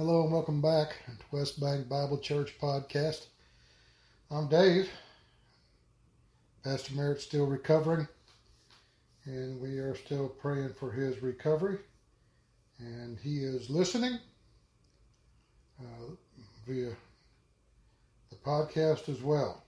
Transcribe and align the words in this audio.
Hello 0.00 0.22
and 0.22 0.32
welcome 0.32 0.62
back 0.62 0.96
to 1.04 1.36
West 1.36 1.60
Bank 1.60 1.86
Bible 1.86 2.16
Church 2.16 2.58
podcast. 2.58 3.26
I'm 4.30 4.48
Dave. 4.48 4.88
Pastor 6.64 6.94
Merritt's 6.94 7.24
still 7.24 7.44
recovering, 7.44 8.08
and 9.26 9.60
we 9.60 9.76
are 9.76 9.94
still 9.94 10.30
praying 10.30 10.72
for 10.72 10.90
his 10.90 11.22
recovery. 11.22 11.80
And 12.78 13.18
he 13.18 13.40
is 13.44 13.68
listening 13.68 14.18
uh, 15.78 16.14
via 16.66 16.96
the 18.30 18.36
podcast 18.36 19.10
as 19.10 19.20
well. 19.20 19.62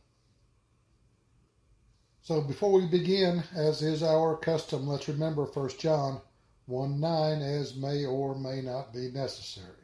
So 2.22 2.40
before 2.40 2.72
we 2.72 2.86
begin, 2.86 3.44
as 3.54 3.82
is 3.82 4.02
our 4.02 4.38
custom, 4.38 4.86
let's 4.88 5.08
remember 5.08 5.44
1 5.44 5.68
John 5.78 6.22
1 6.64 6.98
9 6.98 7.42
as 7.42 7.76
may 7.76 8.06
or 8.06 8.34
may 8.34 8.62
not 8.62 8.94
be 8.94 9.10
necessary. 9.10 9.81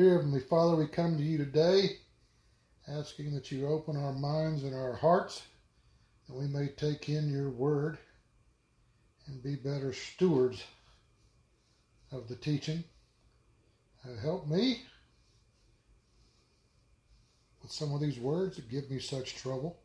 Dear 0.00 0.14
Heavenly 0.14 0.40
Father, 0.40 0.76
we 0.76 0.86
come 0.86 1.18
to 1.18 1.22
you 1.22 1.36
today 1.36 1.98
asking 2.88 3.34
that 3.34 3.52
you 3.52 3.66
open 3.66 3.98
our 3.98 4.14
minds 4.14 4.62
and 4.62 4.74
our 4.74 4.94
hearts 4.94 5.42
that 6.26 6.34
we 6.34 6.46
may 6.46 6.68
take 6.68 7.10
in 7.10 7.30
your 7.30 7.50
word 7.50 7.98
and 9.26 9.42
be 9.42 9.56
better 9.56 9.92
stewards 9.92 10.64
of 12.12 12.28
the 12.28 12.34
teaching. 12.34 12.82
Uh, 14.02 14.18
help 14.22 14.48
me 14.48 14.80
with 17.60 17.70
some 17.70 17.92
of 17.92 18.00
these 18.00 18.18
words 18.18 18.56
that 18.56 18.70
give 18.70 18.90
me 18.90 19.00
such 19.00 19.36
trouble. 19.36 19.80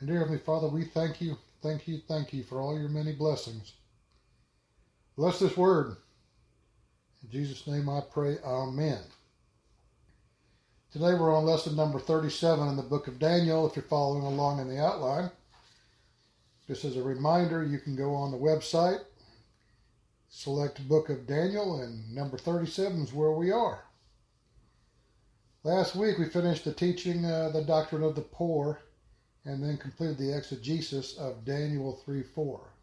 And 0.00 0.08
dear 0.08 0.20
Heavenly 0.20 0.38
Father, 0.38 0.68
we 0.68 0.86
thank 0.86 1.20
you, 1.20 1.36
thank 1.62 1.86
you, 1.86 2.00
thank 2.08 2.32
you 2.32 2.42
for 2.42 2.58
all 2.58 2.78
your 2.78 2.88
many 2.88 3.12
blessings. 3.12 3.74
Bless 5.14 5.40
this 5.40 5.58
word. 5.58 5.98
In 7.24 7.30
Jesus' 7.30 7.66
name 7.66 7.88
I 7.88 8.02
pray, 8.12 8.36
Amen. 8.44 9.00
Today 10.92 11.14
we're 11.14 11.34
on 11.34 11.46
lesson 11.46 11.74
number 11.74 11.98
37 11.98 12.68
in 12.68 12.76
the 12.76 12.82
book 12.82 13.08
of 13.08 13.18
Daniel, 13.18 13.66
if 13.66 13.74
you're 13.74 13.82
following 13.82 14.24
along 14.24 14.60
in 14.60 14.68
the 14.68 14.78
outline. 14.78 15.30
Just 16.66 16.84
as 16.84 16.96
a 16.96 17.02
reminder, 17.02 17.64
you 17.64 17.78
can 17.78 17.96
go 17.96 18.14
on 18.14 18.30
the 18.30 18.36
website, 18.36 19.00
select 20.28 20.86
Book 20.86 21.08
of 21.08 21.26
Daniel, 21.26 21.80
and 21.80 22.14
number 22.14 22.36
37 22.36 23.00
is 23.00 23.12
where 23.14 23.32
we 23.32 23.50
are. 23.50 23.84
Last 25.62 25.96
week 25.96 26.18
we 26.18 26.26
finished 26.26 26.64
the 26.64 26.74
teaching 26.74 27.24
uh, 27.24 27.48
the 27.54 27.62
doctrine 27.62 28.02
of 28.02 28.16
the 28.16 28.20
poor 28.20 28.80
and 29.46 29.64
then 29.64 29.78
completed 29.78 30.18
the 30.18 30.36
exegesis 30.36 31.16
of 31.16 31.46
Daniel 31.46 32.02
3 32.04 32.22
4. 32.22 32.73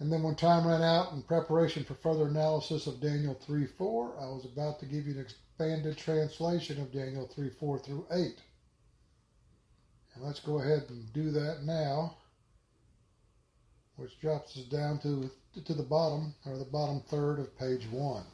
And 0.00 0.10
then 0.10 0.22
when 0.22 0.34
time 0.34 0.66
ran 0.66 0.82
out 0.82 1.12
in 1.12 1.22
preparation 1.22 1.84
for 1.84 1.94
further 1.94 2.26
analysis 2.26 2.86
of 2.86 3.02
Daniel 3.02 3.34
3 3.34 3.66
4, 3.66 4.14
I 4.18 4.24
was 4.30 4.46
about 4.46 4.80
to 4.80 4.86
give 4.86 5.06
you 5.06 5.12
an 5.12 5.20
expanded 5.20 5.98
translation 5.98 6.80
of 6.80 6.90
Daniel 6.90 7.26
3 7.26 7.50
4 7.50 7.78
through 7.80 8.06
8. 8.10 8.42
And 10.14 10.24
let's 10.24 10.40
go 10.40 10.58
ahead 10.58 10.86
and 10.88 11.12
do 11.12 11.30
that 11.32 11.64
now, 11.64 12.16
which 13.96 14.18
drops 14.20 14.56
us 14.56 14.64
down 14.64 15.00
to, 15.00 15.30
to 15.62 15.74
the 15.74 15.82
bottom, 15.82 16.34
or 16.46 16.56
the 16.56 16.64
bottom 16.64 17.02
third 17.02 17.38
of 17.38 17.58
page 17.58 17.86
1. 17.90 18.24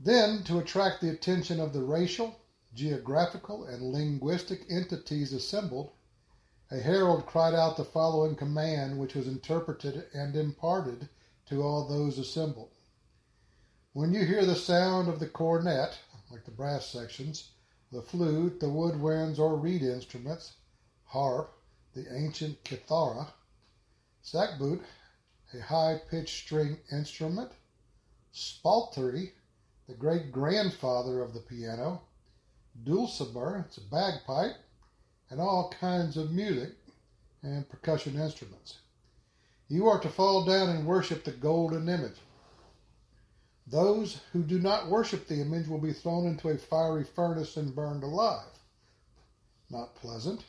Then, 0.00 0.42
to 0.44 0.60
attract 0.60 1.02
the 1.02 1.10
attention 1.10 1.60
of 1.60 1.74
the 1.74 1.82
racial, 1.82 2.40
geographical, 2.74 3.64
and 3.66 3.82
linguistic 3.82 4.64
entities 4.70 5.34
assembled, 5.34 5.92
a 6.70 6.78
herald 6.78 7.26
cried 7.26 7.54
out 7.54 7.76
the 7.76 7.84
following 7.84 8.34
command, 8.34 8.98
which 8.98 9.14
was 9.14 9.28
interpreted 9.28 10.06
and 10.14 10.34
imparted 10.34 11.08
to 11.46 11.62
all 11.62 11.86
those 11.86 12.18
assembled. 12.18 12.70
When 13.92 14.12
you 14.12 14.24
hear 14.24 14.44
the 14.44 14.56
sound 14.56 15.08
of 15.08 15.20
the 15.20 15.28
cornet, 15.28 15.98
like 16.30 16.44
the 16.44 16.50
brass 16.50 16.86
sections, 16.86 17.50
the 17.92 18.02
flute, 18.02 18.58
the 18.58 18.66
woodwinds 18.66 19.38
or 19.38 19.56
reed 19.56 19.82
instruments, 19.82 20.54
harp, 21.04 21.54
the 21.94 22.12
ancient 22.12 22.64
kithara, 22.64 23.28
sackbut, 24.24 24.82
a 25.52 25.60
high 25.60 26.00
pitched 26.10 26.44
string 26.44 26.78
instrument, 26.90 27.52
psaltery, 28.32 29.34
the 29.86 29.94
great 29.94 30.32
grandfather 30.32 31.22
of 31.22 31.34
the 31.34 31.40
piano, 31.40 32.02
dulcimer, 32.82 33.64
it's 33.68 33.76
a 33.76 33.82
bagpipe, 33.82 34.56
and 35.34 35.40
all 35.40 35.74
kinds 35.80 36.16
of 36.16 36.30
music 36.30 36.70
and 37.42 37.68
percussion 37.68 38.16
instruments. 38.16 38.78
You 39.66 39.88
are 39.88 39.98
to 39.98 40.08
fall 40.08 40.44
down 40.44 40.68
and 40.68 40.86
worship 40.86 41.24
the 41.24 41.32
golden 41.32 41.88
image. 41.88 42.18
Those 43.66 44.20
who 44.32 44.44
do 44.44 44.60
not 44.60 44.88
worship 44.88 45.26
the 45.26 45.40
image 45.40 45.66
will 45.66 45.80
be 45.80 45.92
thrown 45.92 46.28
into 46.28 46.50
a 46.50 46.56
fiery 46.56 47.02
furnace 47.02 47.56
and 47.56 47.74
burned 47.74 48.04
alive. 48.04 48.46
Not 49.70 49.96
pleasant. 49.96 50.44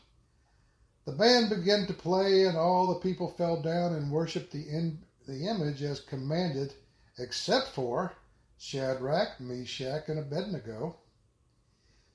The 1.06 1.14
band 1.14 1.50
began 1.50 1.88
to 1.88 1.94
play, 1.94 2.46
and 2.46 2.56
all 2.56 2.86
the 2.86 3.00
people 3.00 3.30
fell 3.30 3.60
down 3.60 3.96
and 3.96 4.12
worshipped 4.12 4.52
the, 4.52 4.70
in, 4.70 5.00
the 5.28 5.48
image 5.48 5.82
as 5.82 6.00
commanded, 6.00 6.76
except 7.18 7.70
for 7.70 8.14
Shadrach, 8.60 9.40
Meshach, 9.40 10.10
and 10.10 10.20
Abednego. 10.20 10.98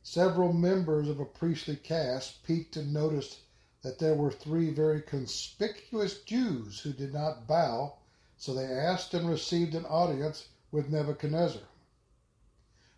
Several 0.03 0.55
members 0.55 1.09
of 1.09 1.21
a 1.21 1.27
priestly 1.27 1.77
caste 1.77 2.43
peeked 2.43 2.77
and 2.77 2.93
noticed 2.93 3.41
that 3.83 3.99
there 3.99 4.15
were 4.15 4.33
three 4.33 4.71
very 4.71 5.03
conspicuous 5.03 6.23
Jews 6.23 6.81
who 6.81 6.93
did 6.93 7.13
not 7.13 7.47
bow, 7.47 7.99
so 8.39 8.55
they 8.55 8.65
asked 8.65 9.13
and 9.13 9.29
received 9.29 9.75
an 9.75 9.85
audience 9.85 10.49
with 10.73 10.89
Nebuchadnezzar. 10.89 11.63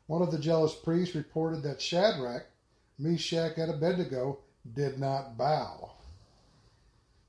One 0.06 0.22
of 0.22 0.30
the 0.30 0.38
jealous 0.38 0.74
priests 0.74 1.14
reported 1.14 1.62
that 1.62 1.82
Shadrach, 1.82 2.46
Meshach, 2.98 3.58
and 3.58 3.70
Abednego 3.72 4.38
did 4.72 4.98
not 4.98 5.36
bow. 5.36 5.90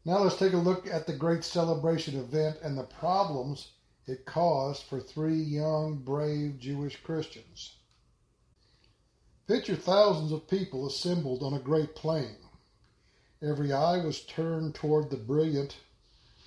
Now 0.06 0.20
let's 0.20 0.38
take 0.38 0.54
a 0.54 0.58
look 0.58 0.86
at 0.86 1.08
the 1.08 1.14
great 1.14 1.44
celebration 1.44 2.20
event 2.20 2.58
and 2.62 2.78
the 2.78 2.84
problems 2.84 3.72
it 4.06 4.26
caused 4.26 4.84
for 4.84 5.00
three 5.00 5.42
young, 5.42 5.96
brave 5.96 6.60
Jewish 6.60 7.02
Christians. 7.02 7.78
Picture 9.46 9.76
thousands 9.76 10.32
of 10.32 10.48
people 10.48 10.88
assembled 10.88 11.44
on 11.44 11.54
a 11.54 11.60
great 11.60 11.96
plain. 11.96 12.38
Every 13.42 13.74
eye 13.74 13.98
was 13.98 14.24
turned 14.24 14.74
toward 14.74 15.10
the 15.10 15.18
brilliant 15.18 15.76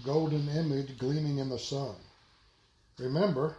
golden 0.03 0.49
image 0.49 0.97
gleaming 0.97 1.37
in 1.37 1.51
the 1.51 1.59
sun. 1.59 1.97
Remember, 2.99 3.59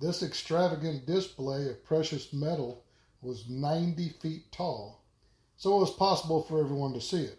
this 0.00 0.22
extravagant 0.22 1.04
display 1.04 1.68
of 1.68 1.84
precious 1.84 2.32
metal 2.32 2.84
was 3.20 3.50
90 3.50 4.08
feet 4.20 4.50
tall, 4.50 5.02
so 5.58 5.76
it 5.76 5.80
was 5.80 5.90
possible 5.90 6.42
for 6.42 6.58
everyone 6.58 6.94
to 6.94 7.02
see 7.02 7.24
it. 7.24 7.38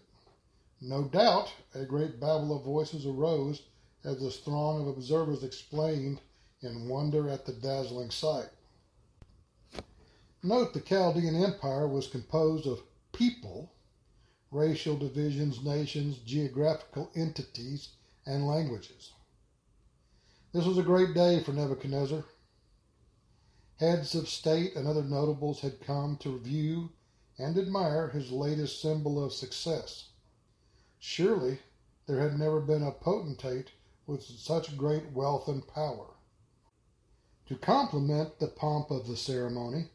No 0.80 1.06
doubt, 1.06 1.52
a 1.74 1.86
great 1.86 2.20
babel 2.20 2.56
of 2.56 2.64
voices 2.64 3.08
arose 3.08 3.64
as 4.03 4.20
this 4.20 4.38
throng 4.38 4.81
of 4.81 4.88
observers 4.90 5.44
exclaimed 5.44 6.22
in 6.62 6.88
wonder 6.88 7.31
at 7.31 7.47
the 7.47 7.53
dazzling 7.53 8.12
sight. 8.12 8.50
Note 10.42 10.74
the 10.74 10.80
Chaldean 10.80 11.36
Empire 11.36 11.86
was 11.86 12.08
composed 12.08 12.66
of 12.66 12.82
people, 13.12 13.74
racial 14.52 14.96
divisions, 14.96 15.62
nations, 15.62 16.18
geographical 16.20 17.12
entities, 17.14 17.90
and 18.26 18.48
languages. 18.48 19.12
This 20.54 20.66
was 20.66 20.78
a 20.78 20.84
great 20.84 21.14
day 21.14 21.44
for 21.44 21.52
Nebuchadnezzar. 21.52 22.24
Heads 23.76 24.16
of 24.16 24.30
state 24.30 24.78
and 24.78 24.88
other 24.88 25.03
notables 25.03 25.59
had 25.59 25.82
come 25.82 26.16
to 26.22 26.40
view 26.40 26.92
and 27.38 27.58
admire 27.58 28.08
his 28.08 28.32
latest 28.32 28.82
symbol 28.82 29.22
of 29.22 29.34
success. 29.34 30.09
Surely 31.00 31.59
there 32.08 32.22
had 32.22 32.40
never 32.40 32.62
been 32.62 32.84
a 32.84 32.92
potentate 32.92 33.72
with 34.08 34.24
such 34.24 34.78
great 34.78 35.12
wealth 35.12 35.50
and 35.50 35.68
power. 35.68 36.16
To 37.47 37.56
complement 37.56 38.40
the 38.40 38.47
pomp 38.47 38.90
of 38.90 39.06
the 39.06 39.18
ceremony, 39.18 39.90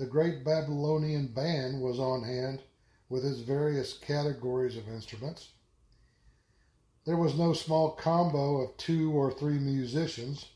the 0.00 0.06
great 0.06 0.42
Babylonian 0.42 1.26
band 1.26 1.78
was 1.82 2.00
on 2.00 2.22
hand 2.22 2.62
with 3.10 3.22
its 3.22 3.40
various 3.40 3.92
categories 3.92 4.78
of 4.78 4.88
instruments. 4.88 5.50
There 7.04 7.18
was 7.18 7.36
no 7.36 7.52
small 7.52 7.90
combo 7.90 8.62
of 8.62 8.74
two 8.78 9.12
or 9.12 9.30
three 9.30 9.58
musicians, 9.58 10.46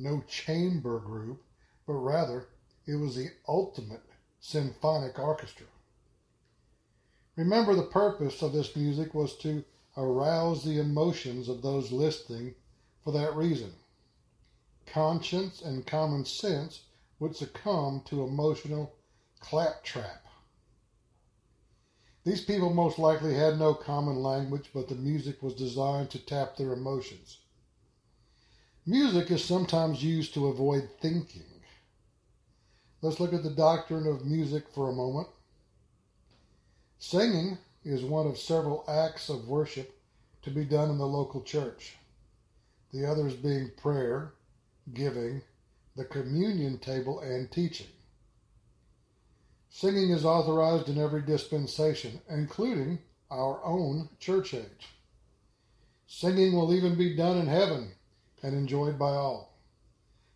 no 0.00 0.24
chamber 0.26 0.98
group, 0.98 1.44
but 1.86 1.92
rather 1.92 2.48
it 2.88 2.96
was 2.96 3.14
the 3.14 3.28
ultimate 3.46 4.02
symphonic 4.40 5.16
orchestra. 5.16 5.66
Remember, 7.36 7.76
the 7.76 7.84
purpose 7.84 8.42
of 8.42 8.52
this 8.52 8.74
music 8.74 9.14
was 9.14 9.36
to 9.38 9.64
arouse 9.96 10.64
the 10.64 10.80
emotions 10.80 11.48
of 11.48 11.62
those 11.62 11.92
listening 11.92 12.52
for 13.04 13.12
that 13.12 13.36
reason. 13.36 13.72
Conscience 14.86 15.62
and 15.62 15.86
common 15.86 16.24
sense 16.24 16.80
would 17.18 17.36
succumb 17.36 18.02
to 18.06 18.22
emotional 18.22 18.94
claptrap. 19.40 20.24
These 22.24 22.44
people 22.44 22.74
most 22.74 22.98
likely 22.98 23.34
had 23.34 23.58
no 23.58 23.74
common 23.74 24.22
language, 24.22 24.70
but 24.74 24.88
the 24.88 24.94
music 24.94 25.42
was 25.42 25.54
designed 25.54 26.10
to 26.10 26.18
tap 26.18 26.56
their 26.56 26.72
emotions. 26.72 27.38
Music 28.84 29.30
is 29.30 29.44
sometimes 29.44 30.02
used 30.02 30.34
to 30.34 30.48
avoid 30.48 30.88
thinking. 31.00 31.42
Let's 33.00 33.20
look 33.20 33.32
at 33.32 33.42
the 33.42 33.50
doctrine 33.50 34.06
of 34.06 34.26
music 34.26 34.64
for 34.74 34.88
a 34.88 34.94
moment. 34.94 35.28
Singing 36.98 37.58
is 37.84 38.02
one 38.02 38.26
of 38.26 38.38
several 38.38 38.84
acts 38.88 39.28
of 39.28 39.48
worship 39.48 39.98
to 40.42 40.50
be 40.50 40.64
done 40.64 40.90
in 40.90 40.98
the 40.98 41.06
local 41.06 41.42
church, 41.42 41.96
the 42.92 43.06
others 43.06 43.34
being 43.34 43.70
prayer, 43.76 44.32
giving, 44.92 45.42
the 45.98 46.04
communion 46.04 46.78
table, 46.78 47.18
and 47.18 47.50
teaching. 47.50 47.88
Singing 49.68 50.10
is 50.10 50.24
authorized 50.24 50.88
in 50.88 50.96
every 50.96 51.22
dispensation, 51.22 52.20
including 52.30 53.00
our 53.32 53.62
own 53.64 54.08
church 54.20 54.54
age. 54.54 54.94
Singing 56.06 56.54
will 56.54 56.72
even 56.72 56.96
be 56.96 57.16
done 57.16 57.36
in 57.36 57.48
heaven 57.48 57.90
and 58.44 58.54
enjoyed 58.54 58.96
by 58.96 59.10
all. 59.10 59.58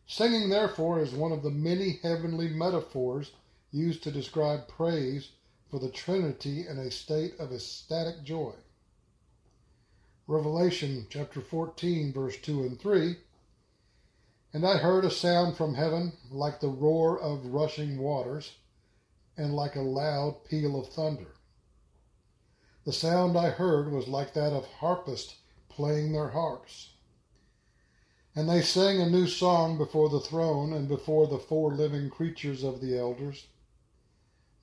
Singing, 0.04 0.50
therefore, 0.50 1.00
is 1.00 1.12
one 1.12 1.30
of 1.30 1.44
the 1.44 1.50
many 1.50 2.00
heavenly 2.02 2.48
metaphors 2.48 3.30
used 3.70 4.02
to 4.02 4.10
describe 4.10 4.66
praise 4.66 5.30
for 5.70 5.78
the 5.78 5.90
Trinity 5.90 6.66
in 6.66 6.76
a 6.78 6.90
state 6.90 7.38
of 7.38 7.52
ecstatic 7.52 8.24
joy. 8.24 8.52
Revelation 10.26 11.06
chapter 11.08 11.40
14, 11.40 12.12
verse 12.12 12.36
2 12.38 12.62
and 12.62 12.80
3. 12.80 13.16
And 14.54 14.66
I 14.66 14.76
heard 14.76 15.04
a 15.06 15.10
sound 15.10 15.56
from 15.56 15.74
heaven 15.74 16.12
like 16.30 16.60
the 16.60 16.68
roar 16.68 17.18
of 17.18 17.46
rushing 17.46 17.98
waters 17.98 18.56
and 19.36 19.54
like 19.54 19.76
a 19.76 19.80
loud 19.80 20.44
peal 20.44 20.78
of 20.78 20.88
thunder. 20.88 21.34
The 22.84 22.92
sound 22.92 23.38
I 23.38 23.48
heard 23.48 23.90
was 23.90 24.08
like 24.08 24.34
that 24.34 24.52
of 24.52 24.66
harpists 24.66 25.36
playing 25.70 26.12
their 26.12 26.28
harps. 26.28 26.90
And 28.34 28.48
they 28.48 28.60
sang 28.60 29.00
a 29.00 29.08
new 29.08 29.26
song 29.26 29.78
before 29.78 30.10
the 30.10 30.20
throne 30.20 30.74
and 30.74 30.86
before 30.86 31.26
the 31.26 31.38
four 31.38 31.74
living 31.74 32.10
creatures 32.10 32.62
of 32.62 32.80
the 32.80 32.98
elders. 32.98 33.46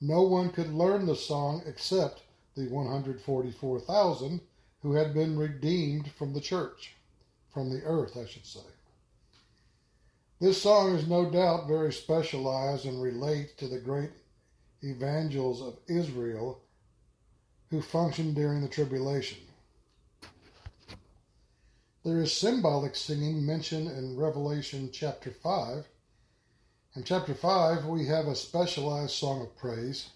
No 0.00 0.22
one 0.22 0.50
could 0.50 0.72
learn 0.72 1.06
the 1.06 1.16
song 1.16 1.62
except 1.66 2.22
the 2.54 2.68
144,000 2.68 4.40
who 4.82 4.92
had 4.94 5.14
been 5.14 5.38
redeemed 5.38 6.12
from 6.12 6.32
the 6.32 6.40
church, 6.40 6.94
from 7.52 7.70
the 7.70 7.82
earth, 7.82 8.16
I 8.16 8.26
should 8.26 8.46
say. 8.46 8.60
This 10.40 10.62
song 10.62 10.94
is 10.94 11.06
no 11.06 11.30
doubt 11.30 11.68
very 11.68 11.92
specialized 11.92 12.86
and 12.86 13.02
relates 13.02 13.52
to 13.56 13.68
the 13.68 13.78
great 13.78 14.08
evangels 14.82 15.60
of 15.60 15.76
Israel 15.86 16.62
who 17.68 17.82
functioned 17.82 18.36
during 18.36 18.62
the 18.62 18.68
tribulation. 18.68 19.36
There 22.04 22.22
is 22.22 22.32
symbolic 22.32 22.96
singing 22.96 23.44
mentioned 23.44 23.88
in 23.88 24.16
Revelation 24.16 24.88
chapter 24.90 25.30
5. 25.30 25.86
In 26.96 27.04
chapter 27.04 27.34
5, 27.34 27.84
we 27.84 28.06
have 28.06 28.26
a 28.26 28.34
specialized 28.34 29.12
song 29.12 29.42
of 29.42 29.54
praise. 29.58 30.08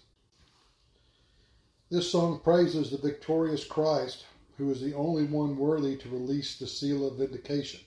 This 1.91 2.11
song 2.11 2.39
praises 2.39 2.89
the 2.89 2.97
victorious 2.97 3.63
Christ, 3.63 4.25
who 4.57 4.71
is 4.71 4.81
the 4.81 4.95
only 4.95 5.25
one 5.25 5.55
worthy 5.55 5.95
to 5.97 6.09
release 6.09 6.57
the 6.57 6.65
seal 6.65 7.07
of 7.07 7.19
vindication. 7.19 7.81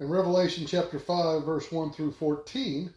In 0.00 0.08
Revelation 0.08 0.64
chapter 0.64 1.00
5, 1.00 1.42
verse 1.42 1.72
1 1.72 1.90
through 1.90 2.12
14, 2.12 2.94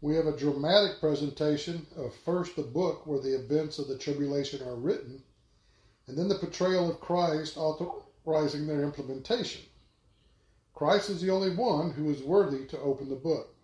we 0.00 0.14
have 0.14 0.26
a 0.26 0.36
dramatic 0.36 1.00
presentation 1.00 1.84
of 1.96 2.14
first 2.14 2.54
the 2.54 2.62
book 2.62 3.08
where 3.08 3.18
the 3.18 3.34
events 3.34 3.80
of 3.80 3.88
the 3.88 3.98
tribulation 3.98 4.62
are 4.62 4.76
written, 4.76 5.20
and 6.06 6.16
then 6.16 6.28
the 6.28 6.38
portrayal 6.38 6.88
of 6.88 7.00
Christ 7.00 7.56
authorizing 7.56 8.68
their 8.68 8.84
implementation. 8.84 9.62
Christ 10.74 11.10
is 11.10 11.20
the 11.20 11.30
only 11.30 11.56
one 11.56 11.90
who 11.90 12.08
is 12.08 12.22
worthy 12.22 12.66
to 12.66 12.78
open 12.78 13.08
the 13.08 13.16
book. 13.16 13.56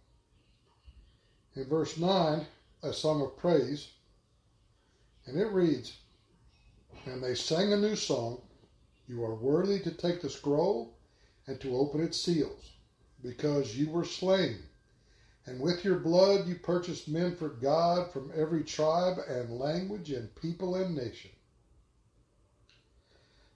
In 1.55 1.65
verse 1.65 1.97
9, 1.97 2.45
a 2.83 2.93
song 2.93 3.23
of 3.23 3.37
praise, 3.37 3.93
and 5.27 5.39
it 5.39 5.53
reads, 5.53 5.97
And 7.07 7.23
they 7.23 7.37
sang 7.37 7.73
a 7.73 7.77
new 7.77 7.95
song, 7.95 8.43
You 9.07 9.23
are 9.25 9.37
worthy 9.37 9.79
to 9.79 9.93
take 9.93 10.23
the 10.23 10.31
scroll 10.31 10.98
and 11.49 11.59
to 11.61 11.77
open 11.77 12.03
its 12.03 12.21
seals, 12.21 12.73
because 13.23 13.77
you 13.77 13.91
were 13.91 14.05
slain. 14.05 14.59
And 15.47 15.61
with 15.61 15.83
your 15.83 15.99
blood 15.99 16.47
you 16.47 16.57
purchased 16.57 17.09
men 17.09 17.35
for 17.35 17.49
God 17.49 18.13
from 18.13 18.31
every 18.37 18.63
tribe 18.63 19.17
and 19.27 19.59
language 19.59 20.11
and 20.11 20.33
people 20.35 20.77
and 20.77 20.95
nation. 20.95 21.31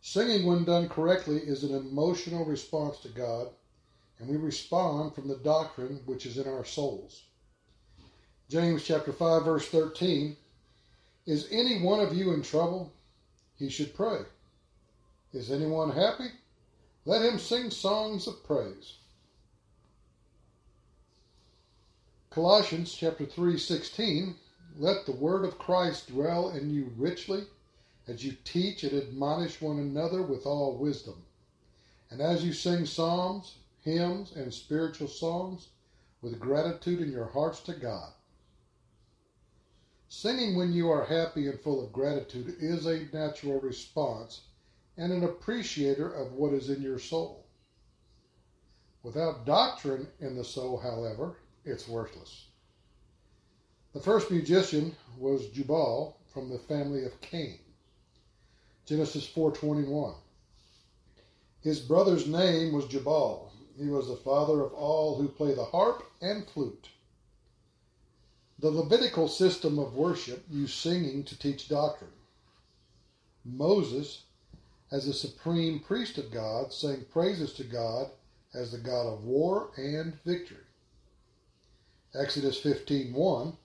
Singing, 0.01 0.47
when 0.47 0.65
done 0.65 0.89
correctly, 0.89 1.37
is 1.37 1.63
an 1.63 1.75
emotional 1.75 2.47
response 2.47 2.99
to 3.01 3.09
God, 3.09 3.49
and 4.19 4.29
we 4.29 4.37
respond 4.37 5.15
from 5.15 5.29
the 5.29 5.37
doctrine 5.37 6.01
which 6.07 6.25
is 6.25 6.39
in 6.39 6.49
our 6.49 6.65
souls. 6.65 7.25
James 8.49 8.85
chapter 8.85 9.13
5 9.13 9.45
verse 9.45 9.69
13 9.69 10.37
Is 11.27 11.47
any 11.51 11.83
one 11.83 12.01
of 12.01 12.17
you 12.17 12.33
in 12.33 12.43
trouble? 12.43 12.93
He 13.55 13.69
should 13.69 13.95
pray. 13.95 14.23
Is 15.33 15.53
anyone 15.53 15.91
happy? 15.91 16.31
Let 17.05 17.23
him 17.23 17.39
sing 17.39 17.71
songs 17.71 18.27
of 18.27 18.45
praise. 18.45 18.99
Colossians 22.31 22.95
chapter 22.95 23.27
3:16 23.27 24.37
Let 24.79 25.07
the 25.07 25.13
word 25.13 25.45
of 25.45 25.59
Christ 25.59 26.09
dwell 26.09 26.51
in 26.51 26.71
you 26.71 26.93
richly 26.97 27.47
as 28.07 28.25
you 28.25 28.37
teach 28.45 28.85
and 28.85 28.93
admonish 28.93 29.61
one 29.61 29.79
another 29.79 30.23
with 30.23 30.47
all 30.47 30.77
wisdom 30.77 31.25
and 32.13 32.21
as 32.21 32.45
you 32.45 32.53
sing 32.53 32.85
psalms, 32.85 33.57
hymns 33.81 34.33
and 34.37 34.53
spiritual 34.53 35.09
songs 35.09 35.69
with 36.21 36.39
gratitude 36.39 37.01
in 37.01 37.11
your 37.11 37.25
hearts 37.27 37.61
to 37.61 37.73
God. 37.73 38.13
Singing 40.09 40.55
when 40.55 40.75
you 40.75 40.91
are 40.91 41.07
happy 41.07 41.49
and 41.49 41.59
full 41.59 41.83
of 41.83 41.91
gratitude 41.91 42.55
is 42.61 42.85
a 42.85 43.09
natural 43.15 43.61
response 43.61 44.43
and 44.97 45.13
an 45.13 45.25
appreciator 45.25 46.13
of 46.13 46.33
what 46.33 46.53
is 46.53 46.69
in 46.69 46.83
your 46.83 46.99
soul. 46.99 47.47
Without 49.03 49.47
doctrine 49.47 50.09
in 50.21 50.37
the 50.37 50.45
soul, 50.45 50.79
however, 50.79 51.37
it's 51.65 51.89
worthless. 51.89 52.47
The 53.93 54.01
first 54.01 54.31
musician 54.31 54.97
was 55.19 55.49
Jubal 55.49 56.17
from 56.33 56.49
the 56.49 56.59
family 56.59 57.05
of 57.05 57.21
Cain. 57.21 57.59
Genesis 58.87 59.27
4:21. 59.27 60.15
His 61.61 61.81
brother's 61.81 62.27
name 62.27 62.73
was 62.73 62.87
Jubal. 62.87 63.53
He 63.77 63.89
was 63.89 64.09
the 64.09 64.17
father 64.17 64.61
of 64.61 64.73
all 64.73 65.17
who 65.17 65.29
play 65.29 65.55
the 65.55 65.65
harp 65.65 66.05
and 66.21 66.49
flute. 66.49 66.89
The 68.59 68.71
Levitical 68.71 69.29
system 69.29 69.79
of 69.79 69.95
worship 69.95 70.45
used 70.51 70.75
singing 70.75 71.25
to 71.25 71.39
teach 71.39 71.69
doctrine. 71.69 72.13
Moses 73.45 74.25
as 74.93 75.07
the 75.07 75.15
supreme 75.15 75.81
priest 75.81 76.19
of 76.19 76.31
God, 76.31 76.71
sang 76.71 77.07
praises 77.11 77.55
to 77.55 77.65
God 77.65 78.11
as 78.53 78.71
the 78.71 78.79
God 78.79 79.07
of 79.07 79.25
war 79.25 79.71
and 79.79 80.19
victory. 80.23 80.67
Exodus 82.15 82.61
15:1 82.61 83.57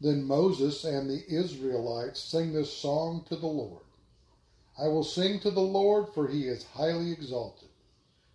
Then 0.00 0.22
Moses 0.22 0.84
and 0.84 1.10
the 1.10 1.28
Israelites 1.28 2.20
sing 2.20 2.52
this 2.52 2.72
song 2.72 3.24
to 3.24 3.34
the 3.34 3.48
Lord. 3.48 3.82
I 4.78 4.86
will 4.86 5.02
sing 5.02 5.40
to 5.40 5.50
the 5.50 5.60
Lord 5.60 6.08
for 6.14 6.28
he 6.28 6.46
is 6.46 6.62
highly 6.62 7.10
exalted. 7.10 7.70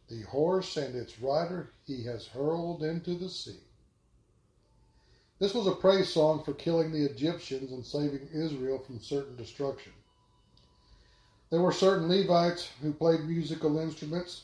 The 0.09 0.24
horse 0.24 0.75
and 0.75 0.95
its 0.95 1.21
rider 1.21 1.71
he 1.86 2.03
has 2.03 2.27
hurled 2.27 2.83
into 2.83 3.15
the 3.15 3.29
sea. 3.29 3.62
This 5.39 5.53
was 5.53 5.67
a 5.67 5.75
praise 5.75 6.09
song 6.09 6.43
for 6.43 6.53
killing 6.53 6.91
the 6.91 7.05
Egyptians 7.05 7.71
and 7.71 7.86
saving 7.86 8.27
Israel 8.33 8.79
from 8.79 9.00
certain 9.00 9.38
destruction. 9.38 9.93
There 11.49 11.61
were 11.61 11.71
certain 11.71 12.07
Levites 12.07 12.69
who 12.81 12.93
played 12.93 13.21
musical 13.21 13.79
instruments 13.79 14.43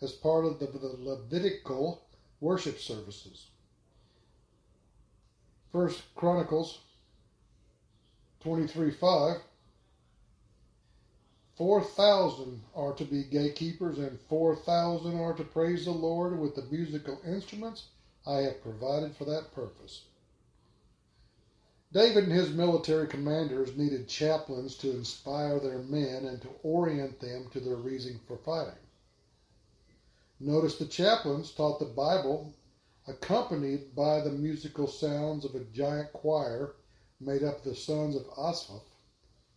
as 0.00 0.12
part 0.12 0.44
of 0.44 0.58
the, 0.58 0.66
Levitical 0.98 2.02
worship 2.40 2.80
services. 2.80 3.46
First 5.70 6.02
Chronicles 6.14 6.80
23 8.40 8.90
5. 8.90 9.36
4,000 11.56 12.62
are 12.74 12.92
to 12.94 13.04
be 13.04 13.22
gatekeepers, 13.22 13.98
and 13.98 14.18
4,000 14.28 15.20
are 15.20 15.34
to 15.34 15.44
praise 15.44 15.84
the 15.84 15.92
Lord 15.92 16.38
with 16.38 16.56
the 16.56 16.64
musical 16.64 17.20
instruments 17.24 17.86
I 18.26 18.38
have 18.38 18.60
provided 18.60 19.14
for 19.14 19.24
that 19.26 19.52
purpose. 19.54 20.02
David 21.94 22.24
and 22.24 22.32
his 22.32 22.50
military 22.50 23.06
commanders 23.06 23.76
needed 23.76 24.08
chaplains 24.08 24.74
to 24.78 24.90
inspire 24.90 25.60
their 25.60 25.78
men 25.78 26.24
and 26.24 26.42
to 26.42 26.48
orient 26.64 27.20
them 27.20 27.48
to 27.52 27.60
their 27.60 27.76
reason 27.76 28.18
for 28.26 28.36
fighting. 28.36 28.74
Notice 30.40 30.76
the 30.76 30.86
chaplains 30.86 31.52
taught 31.52 31.78
the 31.78 31.84
Bible 31.84 32.52
accompanied 33.06 33.94
by 33.94 34.20
the 34.20 34.32
musical 34.32 34.88
sounds 34.88 35.44
of 35.44 35.54
a 35.54 35.60
giant 35.72 36.12
choir 36.12 36.74
made 37.20 37.44
up 37.44 37.58
of 37.58 37.64
the 37.64 37.76
sons 37.76 38.16
of 38.16 38.26
Asaph, 38.36 38.82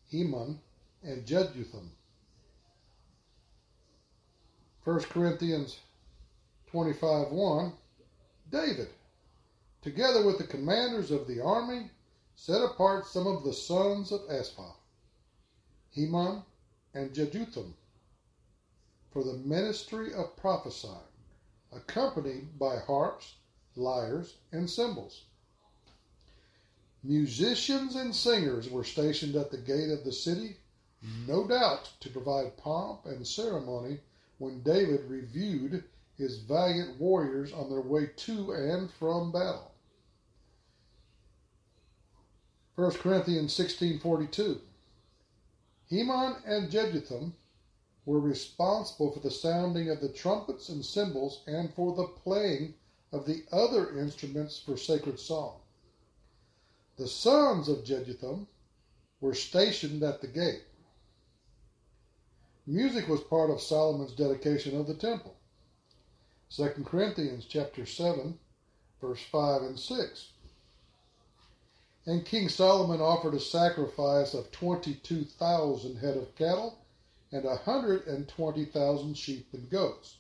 Heman, 0.05 0.59
and 1.01 1.25
Jeduthun. 1.25 1.89
1 4.83 4.99
Corinthians 5.05 5.79
25 6.67 7.31
1 7.31 7.73
David, 8.51 8.89
together 9.81 10.23
with 10.23 10.37
the 10.37 10.43
commanders 10.43 11.09
of 11.09 11.25
the 11.25 11.41
army, 11.41 11.89
set 12.37 12.61
apart 12.61 13.07
some 13.07 13.25
of 13.25 13.43
the 13.43 13.51
sons 13.51 14.11
of 14.11 14.21
Asaph, 14.29 14.77
Heman, 15.89 16.43
and 16.93 17.11
Jeduthun 17.13 17.73
for 19.11 19.23
the 19.23 19.33
ministry 19.33 20.13
of 20.13 20.37
prophesying, 20.37 21.11
accompanied 21.71 22.59
by 22.59 22.77
harps, 22.77 23.35
lyres, 23.75 24.35
and 24.51 24.69
cymbals. 24.69 25.23
Musicians 27.03 27.95
and 27.95 28.15
singers 28.15 28.69
were 28.69 28.83
stationed 28.83 29.35
at 29.35 29.49
the 29.49 29.57
gate 29.57 29.89
of 29.89 30.03
the 30.03 30.13
city, 30.13 30.57
no 31.27 31.47
doubt 31.47 31.89
to 31.99 32.09
provide 32.11 32.55
pomp 32.57 33.05
and 33.07 33.25
ceremony 33.25 33.99
when 34.37 34.61
David 34.61 35.09
reviewed 35.09 35.83
his 36.15 36.37
valiant 36.37 36.99
warriors 36.99 37.51
on 37.51 37.69
their 37.69 37.81
way 37.81 38.11
to 38.15 38.51
and 38.51 38.91
from 38.91 39.31
battle. 39.31 39.71
1 42.77 42.91
Corinthians 42.91 43.57
16:42 43.57 44.61
Heman 45.87 46.35
and 46.45 46.69
Jeduthun 46.69 47.33
were 48.05 48.19
responsible 48.19 49.11
for 49.11 49.19
the 49.19 49.31
sounding 49.31 49.89
of 49.89 49.99
the 49.99 50.09
trumpets 50.09 50.69
and 50.69 50.85
cymbals 50.85 51.41
and 51.47 51.73
for 51.73 51.95
the 51.95 52.05
playing 52.05 52.75
of 53.11 53.25
the 53.25 53.43
other 53.51 53.97
instruments 53.97 54.59
for 54.59 54.77
sacred 54.77 55.19
song. 55.19 55.59
The 56.97 57.07
sons 57.07 57.67
of 57.67 57.83
Jeduthun 57.83 58.45
were 59.21 59.33
stationed 59.33 60.03
at 60.03 60.21
the 60.21 60.27
gate. 60.27 60.65
Music 62.67 63.07
was 63.07 63.21
part 63.21 63.49
of 63.49 63.59
Solomon's 63.59 64.13
dedication 64.13 64.79
of 64.79 64.85
the 64.85 64.93
temple. 64.93 65.35
2 66.51 66.83
Corinthians 66.85 67.45
chapter 67.45 67.87
7 67.87 68.37
verse 69.01 69.23
5 69.31 69.63
and 69.63 69.79
6. 69.79 70.33
And 72.07 72.23
King 72.23 72.47
Solomon 72.47 73.01
offered 73.01 73.33
a 73.33 73.39
sacrifice 73.39 74.33
of 74.33 74.49
22,000 74.53 75.97
head 75.97 76.15
of 76.15 76.33
cattle 76.35 76.79
and 77.33 77.43
a 77.43 77.57
120,000 77.57 79.13
sheep 79.13 79.47
and 79.51 79.69
goats. 79.69 80.15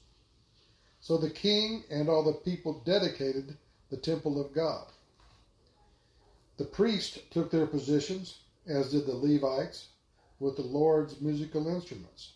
So 0.99 1.17
the 1.17 1.29
king 1.29 1.85
and 1.89 2.09
all 2.09 2.23
the 2.23 2.33
people 2.33 2.81
dedicated 2.83 3.57
the 3.89 3.95
temple 3.95 4.41
of 4.41 4.51
God. 4.51 4.87
The 6.57 6.65
priests 6.65 7.19
took 7.31 7.51
their 7.51 7.67
positions, 7.67 8.39
as 8.67 8.91
did 8.91 9.05
the 9.05 9.15
Levites, 9.15 9.87
with 10.41 10.57
the 10.57 10.63
Lord's 10.63 11.21
musical 11.21 11.69
instruments, 11.69 12.33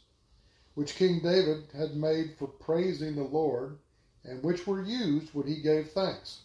which 0.75 0.96
King 0.96 1.20
David 1.22 1.65
had 1.74 1.98
made 1.98 2.38
for 2.38 2.48
praising 2.48 3.15
the 3.15 3.24
Lord, 3.24 3.79
and 4.24 4.41
which 4.43 4.65
were 4.65 4.81
used 4.81 5.34
when 5.34 5.48
he 5.48 5.62
gave 5.62 5.91
thanks, 5.91 6.43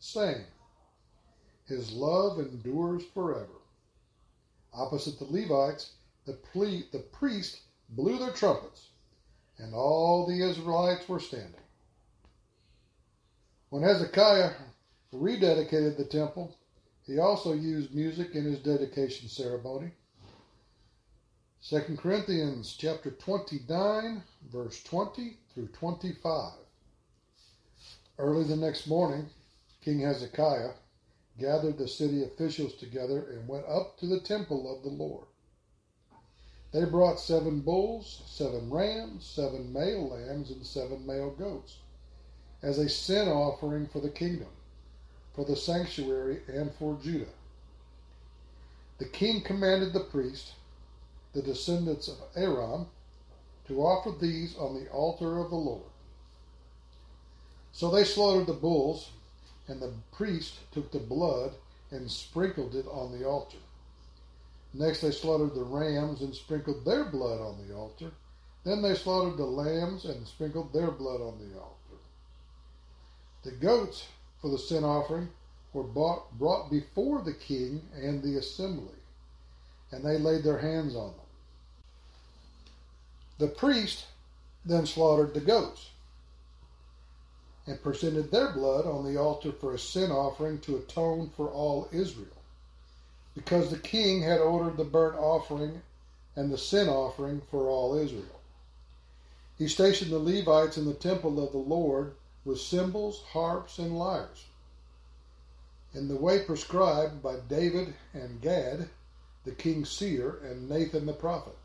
saying, 0.00 0.44
His 1.66 1.92
love 1.92 2.38
endures 2.38 3.04
forever. 3.14 3.60
Opposite 4.72 5.18
the 5.18 5.24
Levites, 5.26 5.92
the, 6.24 6.34
ple- 6.34 6.82
the 6.92 7.04
priest 7.12 7.60
blew 7.90 8.18
their 8.18 8.32
trumpets, 8.32 8.88
and 9.58 9.74
all 9.74 10.26
the 10.26 10.42
Israelites 10.42 11.08
were 11.08 11.20
standing. 11.20 11.60
When 13.70 13.82
Hezekiah 13.82 14.52
rededicated 15.14 15.96
the 15.96 16.04
temple, 16.04 16.56
he 17.06 17.18
also 17.18 17.52
used 17.52 17.94
music 17.94 18.34
in 18.34 18.44
his 18.44 18.58
dedication 18.58 19.28
ceremony. 19.28 19.92
2 21.68 21.96
Corinthians 21.96 22.74
chapter 22.76 23.10
29, 23.10 24.22
verse 24.50 24.82
20 24.82 25.36
through 25.54 25.68
25. 25.68 26.52
Early 28.18 28.44
the 28.44 28.56
next 28.56 28.86
morning, 28.86 29.28
King 29.80 30.00
Hezekiah 30.00 30.72
gathered 31.38 31.78
the 31.78 31.88
city 31.88 32.22
officials 32.22 32.74
together 32.74 33.30
and 33.32 33.48
went 33.48 33.66
up 33.66 33.98
to 33.98 34.06
the 34.06 34.20
temple 34.20 34.74
of 34.74 34.82
the 34.82 34.90
Lord. 34.90 35.26
They 36.72 36.84
brought 36.84 37.20
seven 37.20 37.60
bulls, 37.60 38.22
seven 38.26 38.70
rams, 38.70 39.26
seven 39.26 39.72
male 39.72 40.08
lambs, 40.08 40.50
and 40.50 40.64
seven 40.64 41.06
male 41.06 41.30
goats 41.30 41.78
as 42.62 42.78
a 42.78 42.88
sin 42.88 43.28
offering 43.28 43.86
for 43.86 44.00
the 44.00 44.10
kingdom 44.10 44.48
for 45.34 45.44
the 45.44 45.56
sanctuary 45.56 46.40
and 46.46 46.72
for 46.74 46.98
Judah. 47.02 47.26
The 48.98 49.06
king 49.06 49.42
commanded 49.42 49.92
the 49.92 50.00
priest, 50.00 50.52
the 51.32 51.42
descendants 51.42 52.08
of 52.08 52.16
Aaron, 52.36 52.86
to 53.66 53.80
offer 53.80 54.10
these 54.10 54.56
on 54.56 54.74
the 54.74 54.90
altar 54.90 55.38
of 55.38 55.50
the 55.50 55.56
Lord. 55.56 55.82
So 57.72 57.90
they 57.90 58.04
slaughtered 58.04 58.46
the 58.46 58.52
bulls, 58.52 59.10
and 59.72 59.80
the 59.80 59.92
priest 60.12 60.58
took 60.70 60.92
the 60.92 60.98
blood 60.98 61.52
and 61.90 62.10
sprinkled 62.10 62.74
it 62.74 62.86
on 62.88 63.18
the 63.18 63.26
altar. 63.26 63.56
Next, 64.74 65.00
they 65.00 65.10
slaughtered 65.10 65.54
the 65.54 65.64
rams 65.64 66.20
and 66.20 66.34
sprinkled 66.34 66.84
their 66.84 67.04
blood 67.04 67.40
on 67.40 67.66
the 67.66 67.74
altar. 67.74 68.10
Then 68.64 68.82
they 68.82 68.94
slaughtered 68.94 69.38
the 69.38 69.46
lambs 69.46 70.04
and 70.04 70.26
sprinkled 70.26 70.72
their 70.72 70.90
blood 70.90 71.20
on 71.22 71.38
the 71.38 71.58
altar. 71.58 71.76
The 73.44 73.52
goats 73.52 74.06
for 74.40 74.50
the 74.50 74.58
sin 74.58 74.84
offering 74.84 75.28
were 75.72 75.82
brought, 75.82 76.30
brought 76.38 76.70
before 76.70 77.22
the 77.22 77.34
king 77.34 77.82
and 77.94 78.22
the 78.22 78.36
assembly, 78.36 79.00
and 79.90 80.04
they 80.04 80.18
laid 80.18 80.44
their 80.44 80.58
hands 80.58 80.94
on 80.94 81.08
them. 81.08 81.26
The 83.38 83.48
priest 83.48 84.04
then 84.66 84.86
slaughtered 84.86 85.32
the 85.32 85.40
goats 85.40 85.88
and 87.66 87.82
presented 87.82 88.30
their 88.30 88.52
blood 88.52 88.86
on 88.86 89.04
the 89.04 89.16
altar 89.16 89.52
for 89.52 89.72
a 89.72 89.78
sin 89.78 90.10
offering 90.10 90.58
to 90.60 90.76
atone 90.76 91.30
for 91.36 91.48
all 91.48 91.88
Israel, 91.92 92.42
because 93.34 93.70
the 93.70 93.78
king 93.78 94.22
had 94.22 94.40
ordered 94.40 94.76
the 94.76 94.84
burnt 94.84 95.16
offering 95.16 95.82
and 96.34 96.50
the 96.50 96.58
sin 96.58 96.88
offering 96.88 97.40
for 97.50 97.68
all 97.68 97.94
Israel. 97.94 98.40
He 99.58 99.68
stationed 99.68 100.10
the 100.10 100.18
Levites 100.18 100.76
in 100.76 100.86
the 100.86 100.94
temple 100.94 101.42
of 101.42 101.52
the 101.52 101.58
Lord 101.58 102.14
with 102.44 102.60
cymbals, 102.60 103.22
harps, 103.32 103.78
and 103.78 103.96
lyres. 103.96 104.46
In 105.94 106.08
the 106.08 106.16
way 106.16 106.44
prescribed 106.44 107.22
by 107.22 107.36
David 107.48 107.94
and 108.14 108.40
Gad, 108.40 108.88
the 109.44 109.52
king's 109.52 109.90
seer, 109.90 110.40
and 110.42 110.68
Nathan 110.68 111.06
the 111.06 111.12
prophet. 111.12 111.56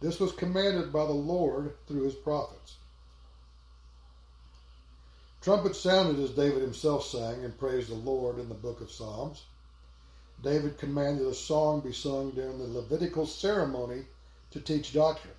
This 0.00 0.18
was 0.18 0.32
commanded 0.32 0.92
by 0.92 1.06
the 1.06 1.12
Lord 1.12 1.76
through 1.86 2.02
his 2.02 2.14
prophets. 2.14 2.76
Trumpets 5.42 5.80
sounded 5.80 6.22
as 6.22 6.30
David 6.32 6.60
himself 6.60 7.06
sang 7.06 7.44
and 7.44 7.58
praised 7.58 7.88
the 7.88 7.94
Lord 7.94 8.38
in 8.38 8.50
the 8.50 8.54
book 8.54 8.82
of 8.82 8.90
Psalms. 8.90 9.44
David 10.42 10.76
commanded 10.76 11.26
a 11.26 11.34
song 11.34 11.80
be 11.80 11.94
sung 11.94 12.32
during 12.32 12.58
the 12.58 12.66
Levitical 12.66 13.26
ceremony 13.26 14.04
to 14.50 14.60
teach 14.60 14.92
doctrine. 14.92 15.34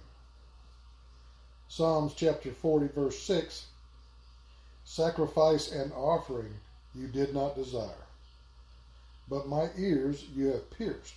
Psalms 1.68 2.14
chapter 2.16 2.52
40, 2.52 2.88
verse 2.88 3.22
6 3.22 3.68
Sacrifice 4.84 5.72
and 5.72 5.94
offering 5.94 6.60
you 6.96 7.08
did 7.08 7.34
not 7.34 7.56
desire, 7.56 8.08
but 9.30 9.48
my 9.48 9.70
ears 9.78 10.26
you 10.36 10.48
have 10.48 10.72
pierced. 10.72 11.16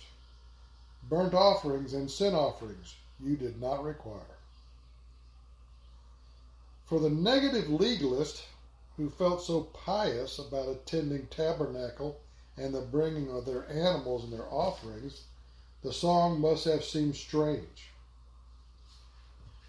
Burnt 1.09 1.33
offerings 1.33 1.93
and 1.93 2.09
sin 2.09 2.35
offerings 2.35 2.95
you 3.19 3.35
did 3.35 3.59
not 3.59 3.83
require. 3.83 4.37
For 6.85 6.99
the 6.99 7.09
negative 7.09 7.67
legalist 7.69 8.43
who 8.97 9.09
felt 9.09 9.41
so 9.41 9.61
pious 9.61 10.39
about 10.39 10.69
attending 10.69 11.27
tabernacle 11.27 12.19
and 12.57 12.73
the 12.73 12.81
bringing 12.81 13.29
of 13.29 13.45
their 13.45 13.69
animals 13.69 14.23
and 14.23 14.31
their 14.31 14.49
offerings, 14.49 15.23
the 15.83 15.91
song 15.91 16.39
must 16.39 16.65
have 16.65 16.83
seemed 16.83 17.15
strange. 17.15 17.91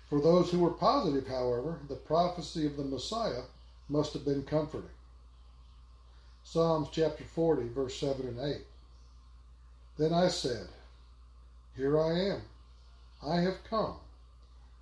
For 0.08 0.20
those 0.20 0.50
who 0.50 0.60
were 0.60 0.70
positive, 0.70 1.26
however, 1.26 1.80
the 1.88 1.96
prophecy 1.96 2.64
of 2.64 2.76
the 2.76 2.84
Messiah 2.84 3.42
must 3.88 4.12
have 4.12 4.24
been 4.24 4.44
comforting. 4.44 4.90
Psalms 6.44 6.88
chapter 6.92 7.24
40, 7.24 7.68
verse 7.68 7.98
7 7.98 8.28
and 8.28 8.38
8. 8.38 8.62
Then 9.98 10.12
I 10.12 10.28
said, 10.28 10.68
Here 11.76 11.98
I 11.98 12.12
am. 12.12 12.42
I 13.20 13.40
have 13.40 13.64
come. 13.64 13.96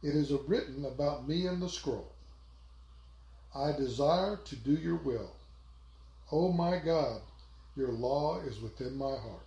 It 0.02 0.14
is 0.14 0.30
written 0.30 0.84
about 0.84 1.26
me 1.26 1.46
in 1.46 1.60
the 1.60 1.70
scroll. 1.70 2.13
I 3.54 3.72
desire 3.72 4.36
to 4.36 4.56
do 4.56 4.72
your 4.72 4.96
will. 4.96 5.30
O 6.32 6.46
oh 6.46 6.52
my 6.52 6.78
God, 6.78 7.20
your 7.76 7.92
law 7.92 8.40
is 8.40 8.60
within 8.60 8.96
my 8.96 9.16
heart. 9.16 9.46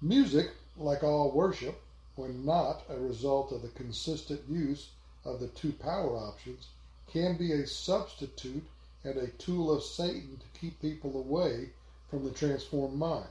Music, 0.00 0.50
like 0.76 1.02
all 1.02 1.30
worship, 1.32 1.80
when 2.16 2.44
not 2.44 2.82
a 2.88 2.98
result 2.98 3.52
of 3.52 3.62
the 3.62 3.68
consistent 3.68 4.40
use 4.48 4.90
of 5.24 5.40
the 5.40 5.48
two 5.48 5.72
power 5.72 6.16
options, 6.16 6.68
can 7.06 7.36
be 7.36 7.52
a 7.52 7.66
substitute 7.66 8.64
and 9.02 9.16
a 9.16 9.28
tool 9.28 9.70
of 9.70 9.82
Satan 9.82 10.38
to 10.38 10.58
keep 10.58 10.80
people 10.80 11.16
away 11.16 11.70
from 12.08 12.24
the 12.24 12.30
transformed 12.30 12.98
mind. 12.98 13.28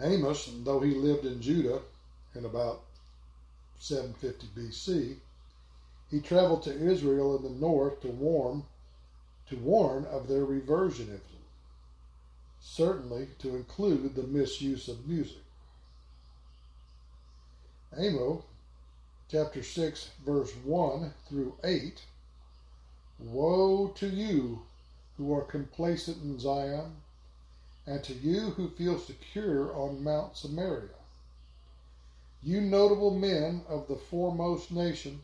Amos, 0.00 0.50
though 0.64 0.80
he 0.80 0.94
lived 0.94 1.26
in 1.26 1.42
Judah 1.42 1.82
in 2.34 2.44
about 2.46 2.82
750 3.78 4.46
BC, 4.56 5.16
he 6.10 6.20
traveled 6.20 6.62
to 6.64 6.90
Israel 6.90 7.36
in 7.36 7.42
the 7.42 7.60
north 7.60 8.00
to 8.00 8.08
warn, 8.08 8.64
to 9.48 9.56
warn 9.56 10.04
of 10.06 10.26
their 10.26 10.44
reversionism, 10.44 11.20
certainly 12.60 13.28
to 13.38 13.54
include 13.54 14.14
the 14.14 14.22
misuse 14.22 14.88
of 14.88 15.06
music. 15.06 15.42
Amos 17.96 18.42
chapter 19.28 19.62
6, 19.62 20.10
verse 20.24 20.52
1 20.64 21.14
through 21.28 21.54
8 21.62 22.02
Woe 23.20 23.88
to 23.88 24.08
you 24.08 24.62
who 25.16 25.32
are 25.32 25.42
complacent 25.42 26.22
in 26.22 26.40
Zion, 26.40 26.96
and 27.86 28.02
to 28.02 28.14
you 28.14 28.50
who 28.50 28.70
feel 28.70 28.98
secure 28.98 29.72
on 29.76 30.02
Mount 30.02 30.36
Samaria. 30.36 30.88
You 32.42 32.60
notable 32.60 33.10
men 33.10 33.62
of 33.68 33.86
the 33.86 33.96
foremost 33.96 34.72
nation, 34.72 35.22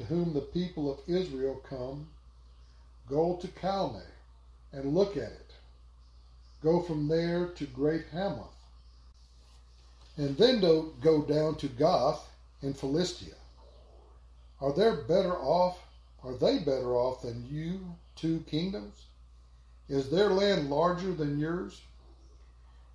to 0.00 0.06
whom 0.06 0.32
the 0.32 0.40
people 0.40 0.90
of 0.90 0.98
Israel 1.06 1.60
come, 1.68 2.08
go 3.06 3.36
to 3.36 3.46
Calneh 3.48 4.00
and 4.72 4.94
look 4.94 5.16
at 5.16 5.24
it. 5.24 5.52
Go 6.62 6.80
from 6.80 7.06
there 7.06 7.48
to 7.48 7.66
Great 7.66 8.06
Hamath, 8.10 8.56
and 10.16 10.36
then 10.38 10.60
go 10.60 11.22
down 11.22 11.56
to 11.56 11.68
Gath 11.68 12.30
in 12.62 12.72
Philistia. 12.72 13.34
Are 14.60 14.72
they 14.72 14.90
better 15.06 15.36
off? 15.36 15.78
Are 16.24 16.34
they 16.34 16.58
better 16.58 16.94
off 16.94 17.22
than 17.22 17.46
you, 17.50 17.80
two 18.16 18.40
kingdoms? 18.46 19.04
Is 19.88 20.10
their 20.10 20.30
land 20.30 20.70
larger 20.70 21.12
than 21.12 21.38
yours? 21.38 21.80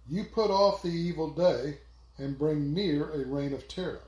You 0.10 0.24
put 0.24 0.50
off 0.50 0.82
the 0.82 0.90
evil 0.90 1.30
day 1.30 1.78
and 2.18 2.38
bring 2.38 2.74
near 2.74 3.12
a 3.12 3.26
reign 3.26 3.54
of 3.54 3.68
terror. 3.68 4.02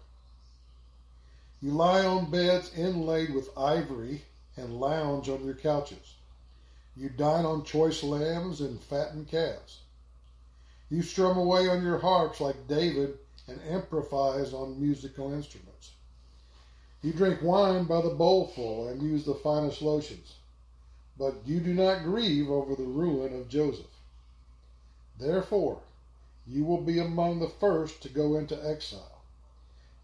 You 1.59 1.71
lie 1.71 2.05
on 2.05 2.29
beds 2.29 2.71
inlaid 2.75 3.33
with 3.33 3.57
ivory 3.57 4.25
and 4.55 4.79
lounge 4.79 5.27
on 5.27 5.43
your 5.43 5.55
couches. 5.55 6.15
You 6.95 7.09
dine 7.09 7.45
on 7.45 7.63
choice 7.63 8.03
lambs 8.03 8.61
and 8.61 8.79
fattened 8.79 9.27
calves. 9.27 9.79
You 10.89 11.01
strum 11.01 11.37
away 11.37 11.67
on 11.67 11.83
your 11.83 11.97
harps 11.97 12.39
like 12.39 12.67
David 12.67 13.17
and 13.47 13.59
improvise 13.61 14.53
on 14.53 14.79
musical 14.79 15.33
instruments. 15.33 15.91
You 17.01 17.13
drink 17.13 17.41
wine 17.41 17.85
by 17.85 18.01
the 18.01 18.09
bowlful 18.09 18.87
and 18.87 19.01
use 19.01 19.25
the 19.25 19.35
finest 19.35 19.81
lotions, 19.81 20.35
but 21.17 21.35
you 21.45 21.59
do 21.59 21.73
not 21.73 22.03
grieve 22.03 22.51
over 22.51 22.75
the 22.75 22.83
ruin 22.83 23.33
of 23.33 23.49
Joseph. 23.49 23.85
Therefore, 25.19 25.81
you 26.45 26.65
will 26.65 26.81
be 26.81 26.99
among 26.99 27.39
the 27.39 27.49
first 27.49 28.01
to 28.03 28.09
go 28.09 28.37
into 28.37 28.55
exile. 28.63 29.16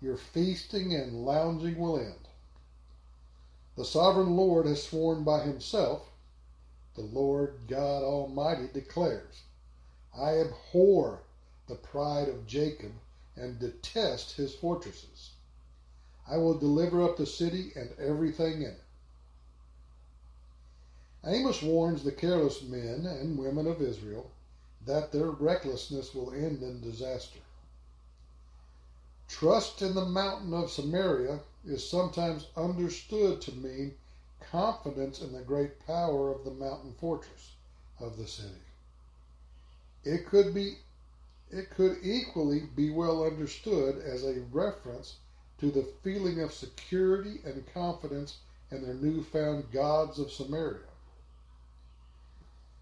Your 0.04 0.18
feasting 0.18 0.94
and 0.94 1.24
lounging 1.24 1.80
will 1.80 1.98
end. 1.98 2.28
The 3.78 3.86
sovereign 3.86 4.36
Lord 4.36 4.66
has 4.66 4.84
sworn 4.84 5.24
by 5.24 5.44
himself, 5.44 6.12
the 6.96 7.04
Lord 7.04 7.56
God 7.70 8.04
Almighty 8.04 8.68
declares, 8.68 9.44
I 10.14 10.40
abhor 10.40 11.22
the 11.68 11.76
pride 11.76 12.28
of 12.28 12.46
Jacob 12.46 12.92
and 13.38 13.58
detest 13.58 14.34
his 14.34 14.54
fortresses. 14.54 15.32
I 16.28 16.36
will 16.36 16.60
deliver 16.60 17.02
up 17.02 17.16
the 17.16 17.26
city 17.26 17.72
and 17.74 17.98
everything 17.98 18.56
in 18.62 18.72
it. 18.72 18.84
Amos 21.24 21.62
warns 21.62 22.04
the 22.04 22.12
careless 22.12 22.62
men 22.62 23.06
and 23.06 23.38
women 23.38 23.68
of 23.68 23.82
Israel 23.82 24.32
that 24.86 25.14
their 25.14 25.30
recklessness 25.30 26.14
will 26.14 26.34
end 26.34 26.62
in 26.62 26.82
disaster. 26.82 27.40
Trust 29.28 29.82
in 29.82 29.96
the 29.96 30.06
mountain 30.06 30.54
of 30.54 30.72
Samaria 30.72 31.40
is 31.66 31.90
sometimes 31.90 32.48
understood 32.58 33.42
to 33.42 33.56
mean 33.56 33.96
confidence 34.40 35.22
in 35.22 35.32
the 35.32 35.42
great 35.42 35.80
power 35.86 36.32
of 36.32 36.44
the 36.44 36.52
mountain 36.52 36.94
fortress 37.00 37.54
of 38.00 38.18
the 38.18 38.28
city. 38.28 38.62
It 40.04 40.26
could 40.26 40.54
be 40.54 40.78
it 41.50 41.70
could 41.70 42.00
equally 42.04 42.62
be 42.62 42.90
well 42.90 43.24
understood 43.24 43.98
as 44.00 44.24
a 44.24 44.42
reference 44.52 45.18
to 45.60 45.72
the 45.72 45.88
feeling 46.04 46.42
of 46.42 46.54
security 46.54 47.40
and 47.46 47.72
confidence 47.74 48.40
in 48.72 48.82
their 48.82 48.96
newfound 48.96 49.72
gods 49.72 50.20
of 50.20 50.32
Samaria. 50.32 50.90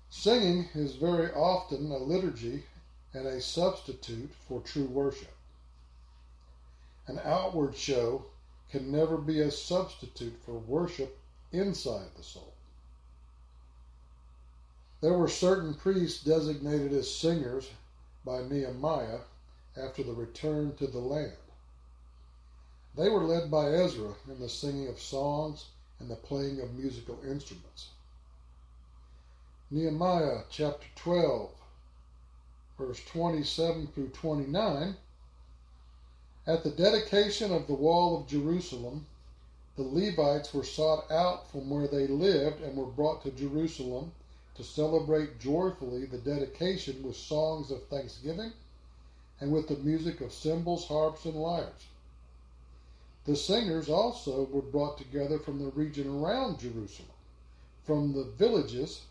Singing 0.09 0.69
is 0.73 0.95
very 0.95 1.31
often 1.33 1.91
a 1.91 1.97
liturgy 1.97 2.65
and 3.13 3.27
a 3.27 3.41
substitute 3.41 4.31
for 4.47 4.61
true 4.61 4.85
worship. 4.85 5.35
An 7.07 7.19
outward 7.23 7.75
show 7.75 8.25
can 8.69 8.91
never 8.91 9.17
be 9.17 9.41
a 9.41 9.51
substitute 9.51 10.39
for 10.45 10.53
worship 10.53 11.17
inside 11.51 12.09
the 12.15 12.23
soul. 12.23 12.53
There 15.01 15.17
were 15.17 15.27
certain 15.27 15.73
priests 15.73 16.23
designated 16.23 16.93
as 16.93 17.13
singers 17.13 17.69
by 18.23 18.43
Nehemiah 18.43 19.21
after 19.75 20.03
the 20.03 20.13
return 20.13 20.75
to 20.75 20.87
the 20.87 20.99
land. 20.99 21.33
They 22.95 23.09
were 23.09 23.23
led 23.23 23.49
by 23.49 23.71
Ezra 23.71 24.13
in 24.27 24.39
the 24.39 24.49
singing 24.49 24.87
of 24.87 24.99
songs 24.99 25.65
and 25.99 26.09
the 26.09 26.15
playing 26.15 26.59
of 26.59 26.75
musical 26.75 27.19
instruments. 27.23 27.89
Nehemiah 29.71 30.43
chapter 30.49 30.87
12, 30.97 31.49
verse 32.77 33.03
27 33.05 33.87
through 33.87 34.09
29. 34.09 34.95
At 36.47 36.63
the 36.63 36.71
dedication 36.71 37.53
of 37.53 37.67
the 37.67 37.75
wall 37.75 38.17
of 38.17 38.27
Jerusalem, 38.27 39.05
the 39.75 39.83
Levites 39.83 40.53
were 40.53 40.63
sought 40.63 41.09
out 41.11 41.49
from 41.51 41.69
where 41.69 41.87
they 41.87 42.07
lived 42.07 42.61
and 42.61 42.75
were 42.75 42.87
brought 42.87 43.21
to 43.23 43.31
Jerusalem 43.31 44.11
to 44.55 44.63
celebrate 44.63 45.39
joyfully 45.39 46.05
the 46.05 46.17
dedication 46.17 47.03
with 47.03 47.15
songs 47.15 47.69
of 47.69 47.87
thanksgiving 47.87 48.53
and 49.39 49.51
with 49.51 49.67
the 49.67 49.77
music 49.77 50.19
of 50.21 50.33
cymbals, 50.33 50.87
harps, 50.87 51.25
and 51.25 51.35
lyres. 51.35 51.87
The 53.25 53.35
singers 53.35 53.87
also 53.87 54.45
were 54.45 54.61
brought 54.61 54.97
together 54.97 55.37
from 55.37 55.59
the 55.59 55.69
region 55.71 56.07
around 56.07 56.59
Jerusalem, 56.59 57.09
from 57.85 58.13
the 58.13 58.23
villages 58.23 59.01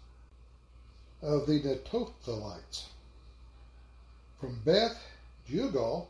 of 1.22 1.46
the 1.46 1.60
Netophilites, 1.60 2.86
from 4.40 4.60
Beth 4.64 5.00
Jugal, 5.46 6.08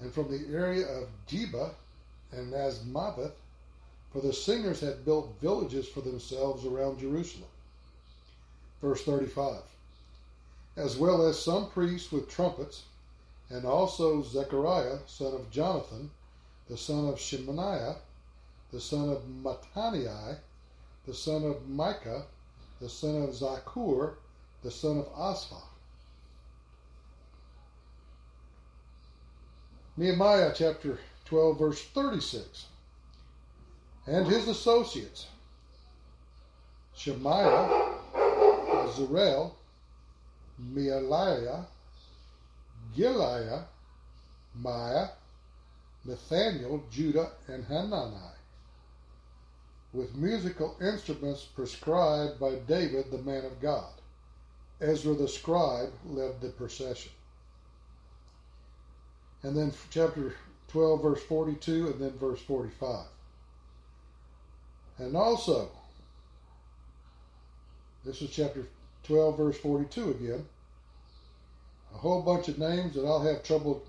and 0.00 0.12
from 0.12 0.30
the 0.30 0.54
area 0.54 0.86
of 0.86 1.08
Jeba 1.26 1.70
and 2.32 2.52
Azmaveth, 2.52 3.32
for 4.12 4.20
the 4.20 4.32
singers 4.32 4.80
had 4.80 5.04
built 5.04 5.34
villages 5.40 5.88
for 5.88 6.00
themselves 6.00 6.64
around 6.64 6.98
Jerusalem 6.98 7.48
verse 8.80 9.02
35. 9.04 9.62
As 10.76 10.96
well 10.96 11.26
as 11.26 11.42
some 11.42 11.70
priests 11.70 12.12
with 12.12 12.30
trumpets, 12.30 12.84
and 13.50 13.64
also 13.64 14.22
Zechariah, 14.22 14.98
son 15.06 15.34
of 15.34 15.50
Jonathan, 15.50 16.10
the 16.68 16.76
son 16.76 17.08
of 17.08 17.18
Shemaiah, 17.18 17.96
the 18.70 18.80
son 18.80 19.08
of 19.08 19.22
Mattaniah, 19.42 20.36
the 21.06 21.14
son 21.14 21.44
of 21.44 21.68
Micah, 21.68 22.24
the 22.80 22.88
son 22.88 23.22
of 23.22 23.30
Zakur, 23.30 24.14
the 24.62 24.70
son 24.70 24.98
of 24.98 25.08
Asaph. 25.18 25.67
Nehemiah 29.98 30.52
chapter 30.54 30.96
12, 31.24 31.58
verse 31.58 31.82
36. 31.86 32.66
And 34.06 34.28
his 34.28 34.46
associates, 34.46 35.26
Shemaiah, 36.96 37.96
Azarel, 38.14 39.54
Mealiah, 40.72 41.64
Giliah, 42.96 43.64
Maiah, 44.62 45.10
Nathaniel, 46.04 46.84
Judah, 46.92 47.32
and 47.48 47.64
Hanani, 47.64 48.36
with 49.92 50.14
musical 50.14 50.76
instruments 50.80 51.42
prescribed 51.42 52.38
by 52.38 52.54
David, 52.68 53.10
the 53.10 53.18
man 53.18 53.44
of 53.44 53.60
God. 53.60 53.90
Ezra 54.80 55.14
the 55.14 55.26
scribe 55.26 55.92
led 56.06 56.40
the 56.40 56.50
procession. 56.50 57.10
And 59.42 59.56
then 59.56 59.72
chapter 59.90 60.34
12, 60.68 61.02
verse 61.02 61.22
42, 61.22 61.88
and 61.88 62.00
then 62.00 62.18
verse 62.18 62.40
45. 62.40 63.06
And 64.98 65.16
also, 65.16 65.70
this 68.04 68.20
is 68.20 68.30
chapter 68.30 68.66
12, 69.04 69.36
verse 69.36 69.58
42 69.58 70.10
again. 70.10 70.44
A 71.94 71.98
whole 71.98 72.22
bunch 72.22 72.48
of 72.48 72.58
names 72.58 72.94
that 72.94 73.04
I'll 73.04 73.22
have 73.22 73.42
trouble 73.42 73.84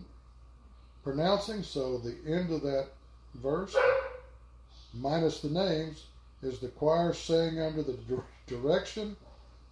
pronouncing, 1.04 1.64
so 1.64 1.98
the 1.98 2.16
end 2.28 2.52
of 2.52 2.62
that 2.62 2.88
verse 3.36 3.76
minus 4.94 5.42
the 5.42 5.50
names, 5.50 6.06
is 6.42 6.60
the 6.60 6.70
choir 6.70 7.14
sang 7.14 7.60
under 7.60 7.84
the 7.84 7.98
direction 8.48 9.16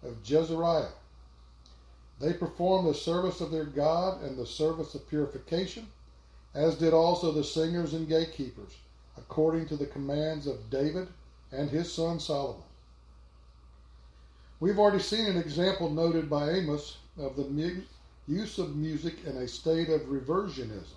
of 0.02 0.22
Jezariah. 0.22 0.90
They 2.20 2.32
performed 2.32 2.88
the 2.88 2.94
service 2.94 3.40
of 3.40 3.50
their 3.50 3.64
God 3.64 4.22
and 4.22 4.36
the 4.36 4.46
service 4.46 4.94
of 4.94 5.08
purification, 5.08 5.86
as 6.54 6.76
did 6.76 6.92
also 6.92 7.30
the 7.30 7.44
singers 7.44 7.94
and 7.94 8.08
gatekeepers, 8.08 8.72
according 9.16 9.66
to 9.68 9.76
the 9.76 9.86
commands 9.86 10.46
of 10.46 10.70
David 10.70 11.08
and 11.52 11.70
his 11.70 11.92
son 11.92 12.18
Solomon. 12.18 12.62
We've 14.60 14.78
already 14.78 15.02
seen 15.02 15.26
an 15.26 15.36
example 15.36 15.88
noted 15.88 16.28
by 16.28 16.50
Amos 16.50 16.96
of 17.16 17.36
the 17.36 17.44
mu- 17.44 17.82
use 18.26 18.58
of 18.58 18.74
music 18.74 19.24
in 19.24 19.36
a 19.36 19.46
state 19.46 19.88
of 19.88 20.02
reversionism. 20.02 20.96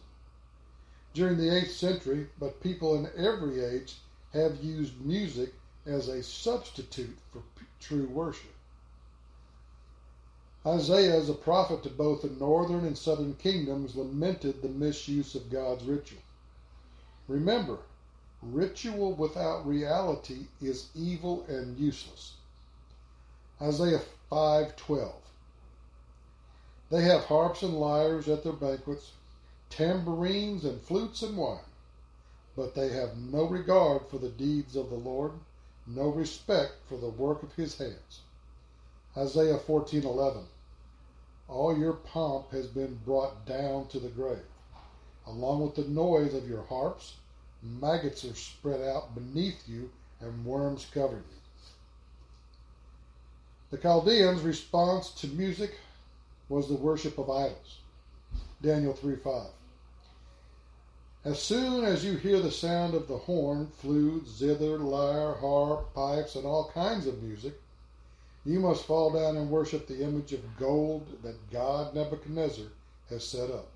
During 1.14 1.38
the 1.38 1.50
8th 1.50 1.70
century, 1.72 2.30
but 2.40 2.64
people 2.64 2.96
in 2.96 3.10
every 3.16 3.64
age 3.64 3.98
have 4.34 4.64
used 4.64 5.00
music 5.06 5.54
as 5.86 6.08
a 6.08 6.24
substitute 6.24 7.18
for 7.32 7.44
p- 7.56 7.66
true 7.80 8.08
worship. 8.08 8.54
Isaiah, 10.64 11.16
as 11.16 11.28
a 11.28 11.34
prophet 11.34 11.82
to 11.84 11.90
both 11.90 12.22
the 12.22 12.30
northern 12.30 12.86
and 12.86 12.96
southern 12.96 13.34
kingdoms, 13.34 13.96
lamented 13.96 14.62
the 14.62 14.70
misuse 14.70 15.34
of 15.34 15.50
God's 15.50 15.84
ritual. 15.86 16.22
Remember, 17.28 17.80
ritual 18.44 19.14
without 19.14 19.66
reality 19.66 20.46
is 20.62 20.90
evil 20.94 21.44
and 21.48 21.80
useless. 21.80 22.36
Isaiah 23.60 24.04
5:12. 24.32 25.14
They 26.92 27.04
have 27.06 27.26
harps 27.26 27.64
and 27.64 27.80
lyres 27.80 28.28
at 28.28 28.44
their 28.44 28.54
banquets, 28.54 29.14
tambourines 29.72 30.64
and 30.64 30.80
flutes 30.82 31.24
and 31.24 31.38
wine, 31.38 31.60
but 32.56 32.76
they 32.76 32.90
have 32.90 33.18
no 33.18 33.46
regard 33.46 34.08
for 34.08 34.20
the 34.20 34.30
deeds 34.30 34.76
of 34.76 34.92
the 34.92 34.96
Lord, 34.96 35.32
no 35.88 36.10
respect 36.10 36.74
for 36.88 36.98
the 36.98 37.10
work 37.10 37.42
of 37.42 37.56
his 37.56 37.78
hands. 37.78 38.22
Isaiah 39.18 39.58
14:11. 39.58 40.46
All 41.50 41.78
your 41.78 41.94
pomp 41.94 42.52
has 42.52 42.68
been 42.68 42.96
brought 43.04 43.46
down 43.46 43.88
to 43.90 44.00
the 44.00 44.08
grave. 44.08 44.46
Along 45.28 45.62
with 45.62 45.76
the 45.76 45.84
noise 45.84 46.34
of 46.34 46.48
your 46.48 46.64
harps, 46.64 47.16
maggots 47.62 48.24
are 48.24 48.36
spread 48.36 48.82
out 48.82 49.14
beneath 49.14 49.68
you 49.68 49.92
and 50.22 50.46
worms 50.46 50.88
cover 50.94 51.18
you. 51.18 51.38
The 53.70 53.78
Chaldeans' 53.78 54.44
response 54.44 55.12
to 55.16 55.28
music 55.28 55.78
was 56.48 56.70
the 56.70 56.76
worship 56.76 57.18
of 57.18 57.30
idols. 57.30 57.80
Daniel 58.62 58.94
3:5. 58.94 59.52
As 61.26 61.42
soon 61.42 61.84
as 61.84 62.06
you 62.06 62.16
hear 62.16 62.40
the 62.40 62.50
sound 62.50 62.94
of 62.94 63.08
the 63.08 63.18
horn, 63.18 63.68
flute, 63.68 64.28
zither, 64.28 64.80
lyre, 64.80 65.34
harp, 65.34 65.94
pipes, 65.94 66.36
and 66.36 66.46
all 66.46 66.72
kinds 66.72 67.06
of 67.06 67.22
music, 67.22 67.60
you 68.46 68.60
must 68.60 68.86
fall 68.86 69.12
down 69.12 69.38
and 69.38 69.50
worship 69.50 69.88
the 69.88 70.04
image 70.04 70.34
of 70.34 70.58
gold 70.58 71.22
that 71.24 71.52
God 71.52 71.94
Nebuchadnezzar 71.94 72.66
has 73.10 73.28
set 73.28 73.52
up. 73.52 73.68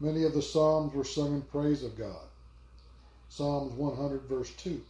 Many 0.00 0.24
of 0.24 0.34
the 0.34 0.42
Psalms 0.42 0.94
were 0.94 1.04
sung 1.04 1.34
in 1.34 1.42
praise 1.42 1.82
of 1.82 1.98
God. 1.98 2.26
Psalms 3.28 3.72
100, 3.72 4.22
verse 4.22 4.50
2. 4.52 4.82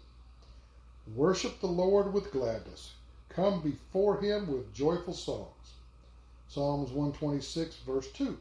Worship 1.15 1.61
the 1.61 1.67
Lord 1.67 2.13
with 2.13 2.33
gladness. 2.33 2.93
Come 3.29 3.61
before 3.61 4.21
him 4.21 4.47
with 4.47 4.75
joyful 4.75 5.15
songs. 5.15 5.75
Psalms 6.49 6.91
126, 6.91 7.77
verse 7.87 8.11
2. 8.13 8.39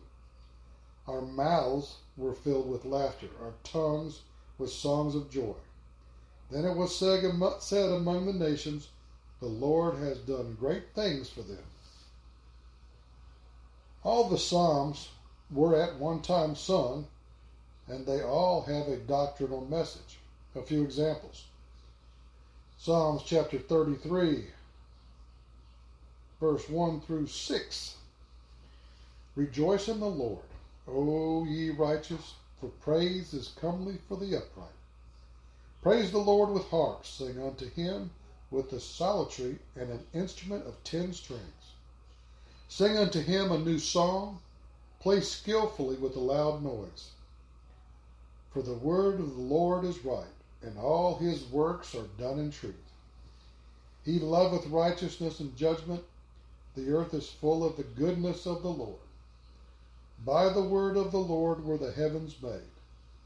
Our 1.08 1.22
mouths 1.22 1.98
were 2.18 2.34
filled 2.34 2.70
with 2.70 2.86
laughter, 2.86 3.28
our 3.42 3.54
tongues 3.64 4.22
with 4.58 4.72
songs 4.72 5.16
of 5.16 5.30
joy. 5.30 5.56
Then 6.50 6.66
it 6.66 6.76
was 6.76 6.96
said 6.96 7.24
among 7.24 8.26
the 8.26 8.34
nations, 8.34 8.90
The 9.42 9.48
Lord 9.48 9.96
has 9.98 10.20
done 10.20 10.56
great 10.60 10.94
things 10.94 11.30
for 11.30 11.42
them. 11.42 11.64
All 14.04 14.30
the 14.30 14.38
Psalms 14.38 15.10
were 15.52 15.76
at 15.76 16.00
one 16.00 16.22
time 16.22 16.56
sung, 16.56 17.08
and 17.88 18.06
they 18.06 18.22
all 18.22 18.62
have 18.62 18.88
a 18.88 18.98
doctrinal 18.98 19.66
message. 19.66 20.20
A 20.56 20.62
few 20.62 20.84
examples 20.84 21.46
Psalms 22.78 23.24
chapter 23.26 23.60
33, 23.60 24.46
verse 26.40 26.70
1 26.70 27.02
through 27.02 27.28
6. 27.28 27.96
Rejoice 29.36 29.90
in 29.90 30.00
the 30.00 30.10
Lord, 30.10 30.46
O 30.88 31.44
ye 31.44 31.72
righteous, 31.72 32.36
for 32.62 32.70
praise 32.70 33.34
is 33.34 33.50
comely 33.60 33.98
for 34.08 34.18
the 34.18 34.38
upright. 34.38 34.70
Praise 35.82 36.12
the 36.12 36.20
Lord 36.20 36.52
with 36.52 36.70
harps, 36.70 37.10
sing 37.10 37.42
unto 37.42 37.70
him 37.70 38.12
with 38.56 38.70
the 38.70 38.80
psaltery 38.80 39.58
and 39.76 39.90
an 39.90 40.00
instrument 40.14 40.66
of 40.66 40.82
ten 40.86 41.12
strings. 41.12 41.74
Sing 42.70 42.98
unto 42.98 43.20
him 43.20 43.52
a 43.52 43.60
new 43.60 43.78
song, 43.78 44.40
play 45.02 45.20
skillfully 45.20 45.98
with 45.98 46.16
a 46.16 46.22
loud 46.22 46.64
noise. 46.64 47.10
For 48.52 48.62
the 48.62 48.74
word 48.74 49.20
of 49.20 49.36
the 49.36 49.42
Lord 49.42 49.84
is 49.84 50.06
right, 50.06 50.24
and 50.62 50.78
all 50.78 51.18
his 51.18 51.44
works 51.48 51.94
are 51.94 52.08
done 52.18 52.40
in 52.40 52.50
truth. 52.50 52.76
He 54.06 54.20
loveth 54.20 54.68
righteousness 54.68 55.42
and 55.42 55.56
judgment. 55.58 56.04
The 56.76 56.90
earth 56.94 57.14
is 57.14 57.28
full 57.28 57.66
of 57.66 57.76
the 57.76 57.84
goodness 57.84 58.46
of 58.46 58.64
the 58.64 58.70
Lord. 58.70 58.96
By 60.26 60.48
the 60.48 60.64
word 60.64 60.96
of 60.96 61.12
the 61.12 61.20
Lord 61.20 61.66
were 61.66 61.78
the 61.78 61.92
heavens 61.92 62.42
made, 62.42 62.72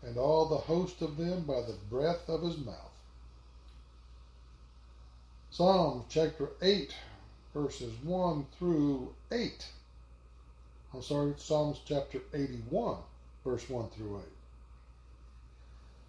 and 0.01 0.17
all 0.17 0.45
the 0.47 0.57
host 0.57 1.03
of 1.03 1.17
them 1.17 1.43
by 1.43 1.61
the 1.61 1.77
breath 1.87 2.27
of 2.27 2.41
his 2.41 2.57
mouth. 2.57 2.88
Psalm 5.51 6.05
chapter 6.09 6.51
8, 6.61 6.93
verses 7.55 7.91
1 8.03 8.45
through 8.57 9.15
8. 9.31 9.65
I'm 10.93 11.01
sorry, 11.01 11.33
Psalms 11.37 11.81
chapter 11.85 12.21
81, 12.35 12.97
verse 13.43 13.67
1 13.67 13.89
through 13.89 14.19
8. 14.19 14.23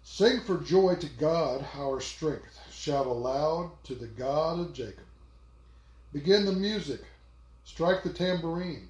Sing 0.03 0.41
for 0.41 0.59
joy 0.59 0.93
to 0.93 1.07
God, 1.07 1.65
our 1.75 1.99
strength. 1.99 2.59
Shout 2.71 3.07
aloud 3.07 3.71
to 3.85 3.95
the 3.95 4.05
God 4.05 4.59
of 4.59 4.73
Jacob. 4.73 5.05
Begin 6.13 6.45
the 6.45 6.53
music. 6.53 7.01
Strike 7.63 8.03
the 8.03 8.13
tambourine. 8.13 8.89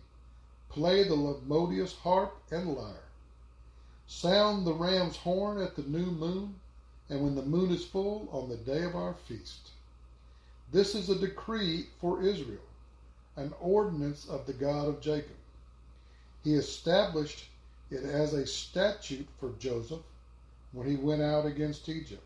Play 0.67 1.03
the 1.03 1.15
melodious 1.15 1.95
harp 1.95 2.35
and 2.51 2.75
lyre. 2.75 3.07
Sound 4.05 4.67
the 4.67 4.73
ram's 4.73 5.15
horn 5.15 5.61
at 5.61 5.77
the 5.77 5.83
new 5.83 6.11
moon, 6.11 6.59
and 7.09 7.23
when 7.23 7.35
the 7.35 7.41
moon 7.41 7.71
is 7.71 7.85
full, 7.85 8.27
on 8.33 8.49
the 8.49 8.57
day 8.57 8.83
of 8.83 8.97
our 8.97 9.13
feast. 9.13 9.69
This 10.71 10.95
is 10.95 11.09
a 11.09 11.19
decree 11.19 11.87
for 11.99 12.23
Israel, 12.23 12.63
an 13.35 13.53
ordinance 13.59 14.27
of 14.29 14.45
the 14.45 14.53
God 14.53 14.87
of 14.87 15.01
Jacob. 15.01 15.35
He 16.43 16.53
established 16.53 17.45
it 17.89 18.03
as 18.03 18.33
a 18.33 18.47
statute 18.47 19.27
for 19.39 19.51
Joseph 19.59 20.03
when 20.71 20.87
he 20.87 20.95
went 20.95 21.21
out 21.21 21.45
against 21.45 21.89
Egypt, 21.89 22.23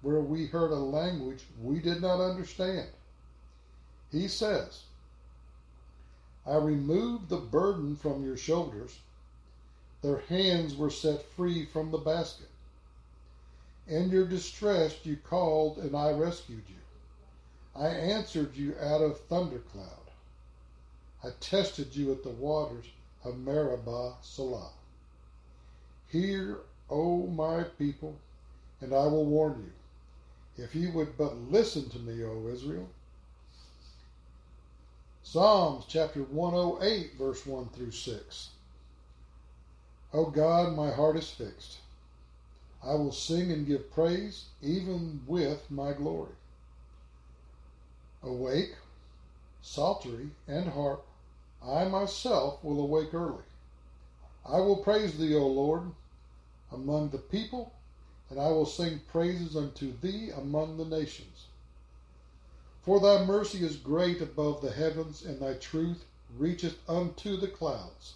where 0.00 0.20
we 0.20 0.46
heard 0.46 0.70
a 0.70 0.76
language 0.76 1.44
we 1.62 1.78
did 1.78 2.00
not 2.00 2.20
understand. 2.20 2.88
He 4.10 4.28
says, 4.28 4.84
I 6.46 6.56
removed 6.56 7.28
the 7.28 7.36
burden 7.36 7.96
from 7.96 8.24
your 8.24 8.36
shoulders. 8.36 8.98
Their 10.02 10.20
hands 10.20 10.76
were 10.76 10.90
set 10.90 11.24
free 11.32 11.66
from 11.66 11.90
the 11.90 11.98
basket. 11.98 12.48
In 13.86 14.10
your 14.10 14.26
distress 14.26 14.96
you 15.04 15.16
called, 15.16 15.78
and 15.78 15.94
I 15.94 16.12
rescued 16.12 16.62
you. 16.68 16.83
I 17.76 17.88
answered 17.88 18.56
you 18.56 18.76
out 18.80 19.00
of 19.00 19.20
thundercloud. 19.22 20.10
I 21.24 21.30
tested 21.40 21.96
you 21.96 22.12
at 22.12 22.22
the 22.22 22.30
waters 22.30 22.84
of 23.24 23.38
Meribah 23.38 24.14
Selah. 24.22 24.70
Hear, 26.08 26.58
O 26.88 27.26
my 27.26 27.64
people, 27.64 28.16
and 28.80 28.92
I 28.92 29.06
will 29.06 29.24
warn 29.24 29.64
you. 29.64 30.64
If 30.64 30.74
you 30.74 30.92
would 30.92 31.16
but 31.16 31.36
listen 31.50 31.88
to 31.90 31.98
me, 31.98 32.22
O 32.22 32.46
Israel. 32.46 32.88
Psalms 35.24 35.86
chapter 35.88 36.22
108, 36.22 37.14
verse 37.18 37.44
1 37.44 37.70
through 37.70 37.90
6. 37.90 38.50
O 40.12 40.26
God, 40.26 40.76
my 40.76 40.92
heart 40.92 41.16
is 41.16 41.30
fixed. 41.30 41.78
I 42.84 42.94
will 42.94 43.10
sing 43.10 43.50
and 43.50 43.66
give 43.66 43.90
praise, 43.90 44.44
even 44.62 45.22
with 45.26 45.68
my 45.70 45.92
glory. 45.92 46.34
Awake, 48.24 48.74
psaltery, 49.60 50.30
and 50.48 50.68
harp, 50.68 51.04
I 51.62 51.84
myself 51.84 52.62
will 52.64 52.80
awake 52.80 53.12
early. 53.14 53.44
I 54.44 54.60
will 54.60 54.76
praise 54.76 55.18
thee, 55.18 55.34
O 55.34 55.46
Lord, 55.46 55.92
among 56.72 57.10
the 57.10 57.18
people, 57.18 57.72
and 58.30 58.40
I 58.40 58.48
will 58.48 58.66
sing 58.66 59.00
praises 59.08 59.56
unto 59.56 59.96
thee 59.98 60.30
among 60.30 60.76
the 60.76 60.84
nations. 60.84 61.46
For 62.82 63.00
thy 63.00 63.24
mercy 63.24 63.64
is 63.64 63.76
great 63.76 64.20
above 64.20 64.60
the 64.60 64.72
heavens, 64.72 65.24
and 65.24 65.40
thy 65.40 65.54
truth 65.54 66.04
reacheth 66.36 66.78
unto 66.88 67.36
the 67.36 67.48
clouds. 67.48 68.14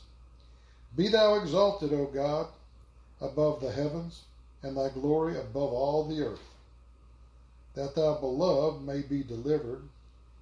Be 0.96 1.08
thou 1.08 1.34
exalted, 1.34 1.92
O 1.92 2.06
God, 2.06 2.48
above 3.20 3.60
the 3.60 3.72
heavens. 3.72 4.22
and 4.62 4.76
thy 4.76 4.88
glory 4.88 5.38
above 5.38 5.72
all 5.72 6.04
the 6.04 6.20
earth, 6.20 6.54
that 7.74 7.94
thy 7.94 8.18
beloved 8.18 8.84
may 8.84 9.02
be 9.02 9.22
delivered, 9.22 9.88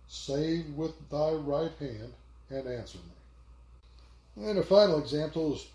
save 0.09 0.75
with 0.75 0.93
thy 1.11 1.33
right 1.33 1.73
hand, 1.79 2.13
and 2.51 2.67
answer 2.67 2.99
me. 2.99 4.49
And 4.49 4.59
a 4.59 4.63
final 4.63 4.99
example 4.99 5.55
is 5.55 5.67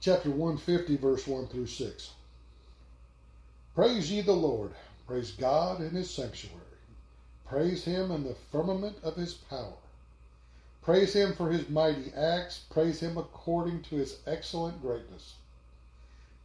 chapter 0.00 0.30
150, 0.30 0.96
verse 0.96 1.26
1 1.26 1.48
through 1.48 1.66
6. 1.66 2.10
Praise 3.74 4.10
ye 4.10 4.20
the 4.20 4.32
Lord, 4.32 4.72
praise 5.06 5.32
God 5.32 5.80
in 5.80 5.90
his 5.90 6.10
sanctuary, 6.10 6.60
praise 7.46 7.84
him 7.84 8.10
in 8.10 8.24
the 8.24 8.36
firmament 8.52 8.96
of 9.02 9.16
his 9.16 9.34
power. 9.34 9.74
Praise 10.82 11.14
him 11.14 11.34
for 11.34 11.50
his 11.50 11.68
mighty 11.68 12.12
acts, 12.14 12.60
praise 12.70 13.00
him 13.00 13.16
according 13.16 13.82
to 13.82 13.96
his 13.96 14.18
excellent 14.26 14.82
greatness. 14.82 15.34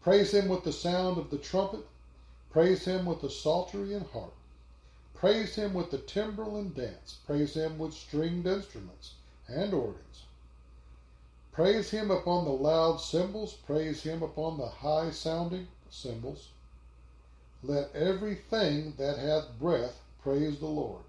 Praise 0.02 0.34
him 0.34 0.47
with 0.47 0.63
the 0.63 0.71
sound 0.71 1.17
of 1.17 1.30
the 1.30 1.38
trumpet. 1.38 1.86
Praise 2.49 2.86
him 2.86 3.06
with 3.06 3.19
the 3.21 3.30
psaltery 3.30 3.93
and 3.93 4.06
harp. 4.08 4.34
Praise 5.19 5.55
him 5.55 5.73
with 5.73 5.91
the 5.91 5.97
timbrel 5.97 6.55
and 6.55 6.73
dance. 6.73 7.17
Praise 7.25 7.53
him 7.53 7.77
with 7.77 7.93
stringed 7.93 8.47
instruments 8.47 9.15
and 9.49 9.73
organs. 9.73 10.23
Praise 11.51 11.89
him 11.89 12.10
upon 12.10 12.45
the 12.45 12.51
loud 12.51 13.01
cymbals. 13.01 13.51
Praise 13.51 14.01
him 14.01 14.23
upon 14.23 14.58
the 14.58 14.67
high 14.67 15.12
sounding 15.12 15.67
cymbals. 15.89 16.47
Let 17.62 17.93
everything 17.93 18.93
that 18.97 19.17
hath 19.17 19.60
breath 19.60 19.99
praise 20.23 20.60
the 20.60 20.67
Lord. 20.67 21.03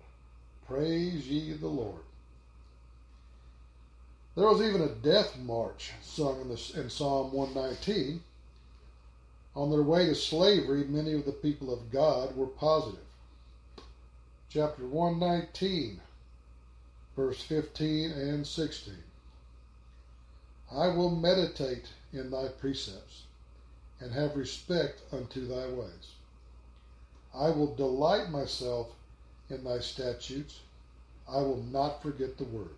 Praise 0.66 1.28
ye 1.28 1.52
the 1.52 1.68
Lord. 1.68 2.02
There 4.34 4.48
was 4.48 4.60
even 4.60 4.82
a 4.82 4.88
death 4.88 5.38
march 5.38 5.92
sung 6.02 6.40
in, 6.40 6.48
the, 6.48 6.72
in 6.74 6.90
Psalm 6.90 7.30
119 7.32 8.22
on 9.54 9.70
their 9.70 9.82
way 9.82 10.06
to 10.06 10.14
slavery, 10.16 10.84
many 10.84 11.12
of 11.12 11.26
the 11.26 11.32
people 11.32 11.72
of 11.72 11.92
God 11.92 12.36
were 12.36 12.46
positive. 12.46 13.04
Chapter 14.52 14.84
119, 14.84 16.00
verse 17.14 17.40
15 17.40 18.10
and 18.10 18.44
16. 18.44 18.94
I 20.72 20.88
will 20.88 21.14
meditate 21.14 21.86
in 22.12 22.32
thy 22.32 22.48
precepts 22.48 23.22
and 24.00 24.12
have 24.12 24.34
respect 24.34 25.02
unto 25.12 25.46
thy 25.46 25.68
ways. 25.68 26.14
I 27.32 27.50
will 27.50 27.76
delight 27.76 28.30
myself 28.30 28.88
in 29.48 29.62
thy 29.62 29.78
statutes. 29.78 30.58
I 31.28 31.42
will 31.42 31.62
not 31.70 32.02
forget 32.02 32.36
the 32.36 32.42
word. 32.42 32.74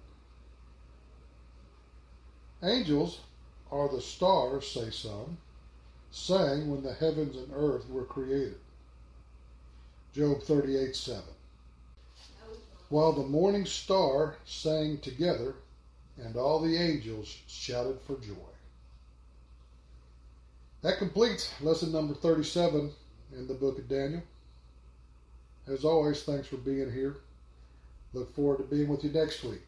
Angels 2.63 3.21
are 3.71 3.89
the 3.89 4.03
stars, 4.03 4.69
say 4.69 4.91
some 4.91 5.39
sang 6.11 6.71
when 6.71 6.83
the 6.83 6.93
heavens 6.93 7.35
and 7.35 7.51
earth 7.55 7.89
were 7.89 8.05
created. 8.05 8.61
Job 10.13 10.43
38 10.43 10.95
7. 10.95 11.23
While 12.93 13.13
the 13.13 13.23
morning 13.23 13.65
star 13.65 14.37
sang 14.45 14.99
together, 14.99 15.55
and 16.19 16.37
all 16.37 16.61
the 16.61 16.77
angels 16.77 17.39
shouted 17.49 17.99
for 18.07 18.17
joy. 18.17 18.53
That 20.83 20.99
completes 20.99 21.51
lesson 21.63 21.91
number 21.91 22.13
37 22.13 22.93
in 23.35 23.47
the 23.47 23.55
book 23.55 23.79
of 23.79 23.89
Daniel. 23.89 24.23
As 25.67 25.85
always, 25.85 26.23
thanks 26.23 26.49
for 26.49 26.59
being 26.59 26.93
here. 26.93 27.17
Look 28.13 28.35
forward 28.35 28.59
to 28.59 28.65
being 28.65 28.89
with 28.89 29.05
you 29.05 29.11
next 29.11 29.43
week. 29.43 29.63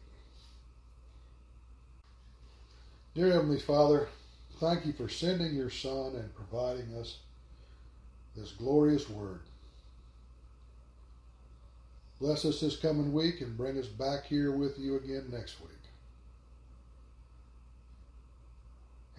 Dear 3.15 3.31
Heavenly 3.31 3.59
Father, 3.59 4.07
Thank 4.59 4.85
you 4.85 4.93
for 4.93 5.09
sending 5.09 5.53
your 5.53 5.69
Son 5.69 6.15
and 6.15 6.33
providing 6.33 6.95
us 6.95 7.17
this 8.37 8.51
glorious 8.51 9.09
word. 9.09 9.41
Bless 12.19 12.45
us 12.45 12.61
this 12.61 12.77
coming 12.77 13.11
week 13.13 13.41
and 13.41 13.57
bring 13.57 13.77
us 13.77 13.87
back 13.87 14.25
here 14.25 14.51
with 14.51 14.79
you 14.79 14.95
again 14.95 15.25
next 15.31 15.59
week. 15.61 15.71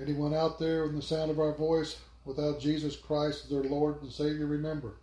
Anyone 0.00 0.34
out 0.34 0.58
there 0.58 0.84
in 0.84 0.94
the 0.94 1.02
sound 1.02 1.30
of 1.30 1.38
our 1.38 1.52
voice 1.52 1.98
without 2.24 2.60
Jesus 2.60 2.96
Christ 2.96 3.44
as 3.44 3.50
their 3.50 3.62
Lord 3.62 4.02
and 4.02 4.12
Savior, 4.12 4.46
remember, 4.46 4.94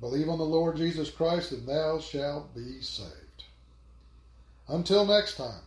believe 0.00 0.28
on 0.28 0.38
the 0.38 0.44
Lord 0.44 0.76
Jesus 0.76 1.10
Christ 1.10 1.52
and 1.52 1.66
thou 1.66 2.00
shalt 2.00 2.54
be 2.54 2.80
saved. 2.80 3.44
Until 4.68 5.06
next 5.06 5.36
time, 5.36 5.62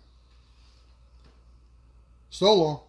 so 2.29 2.53
long. 2.53 2.81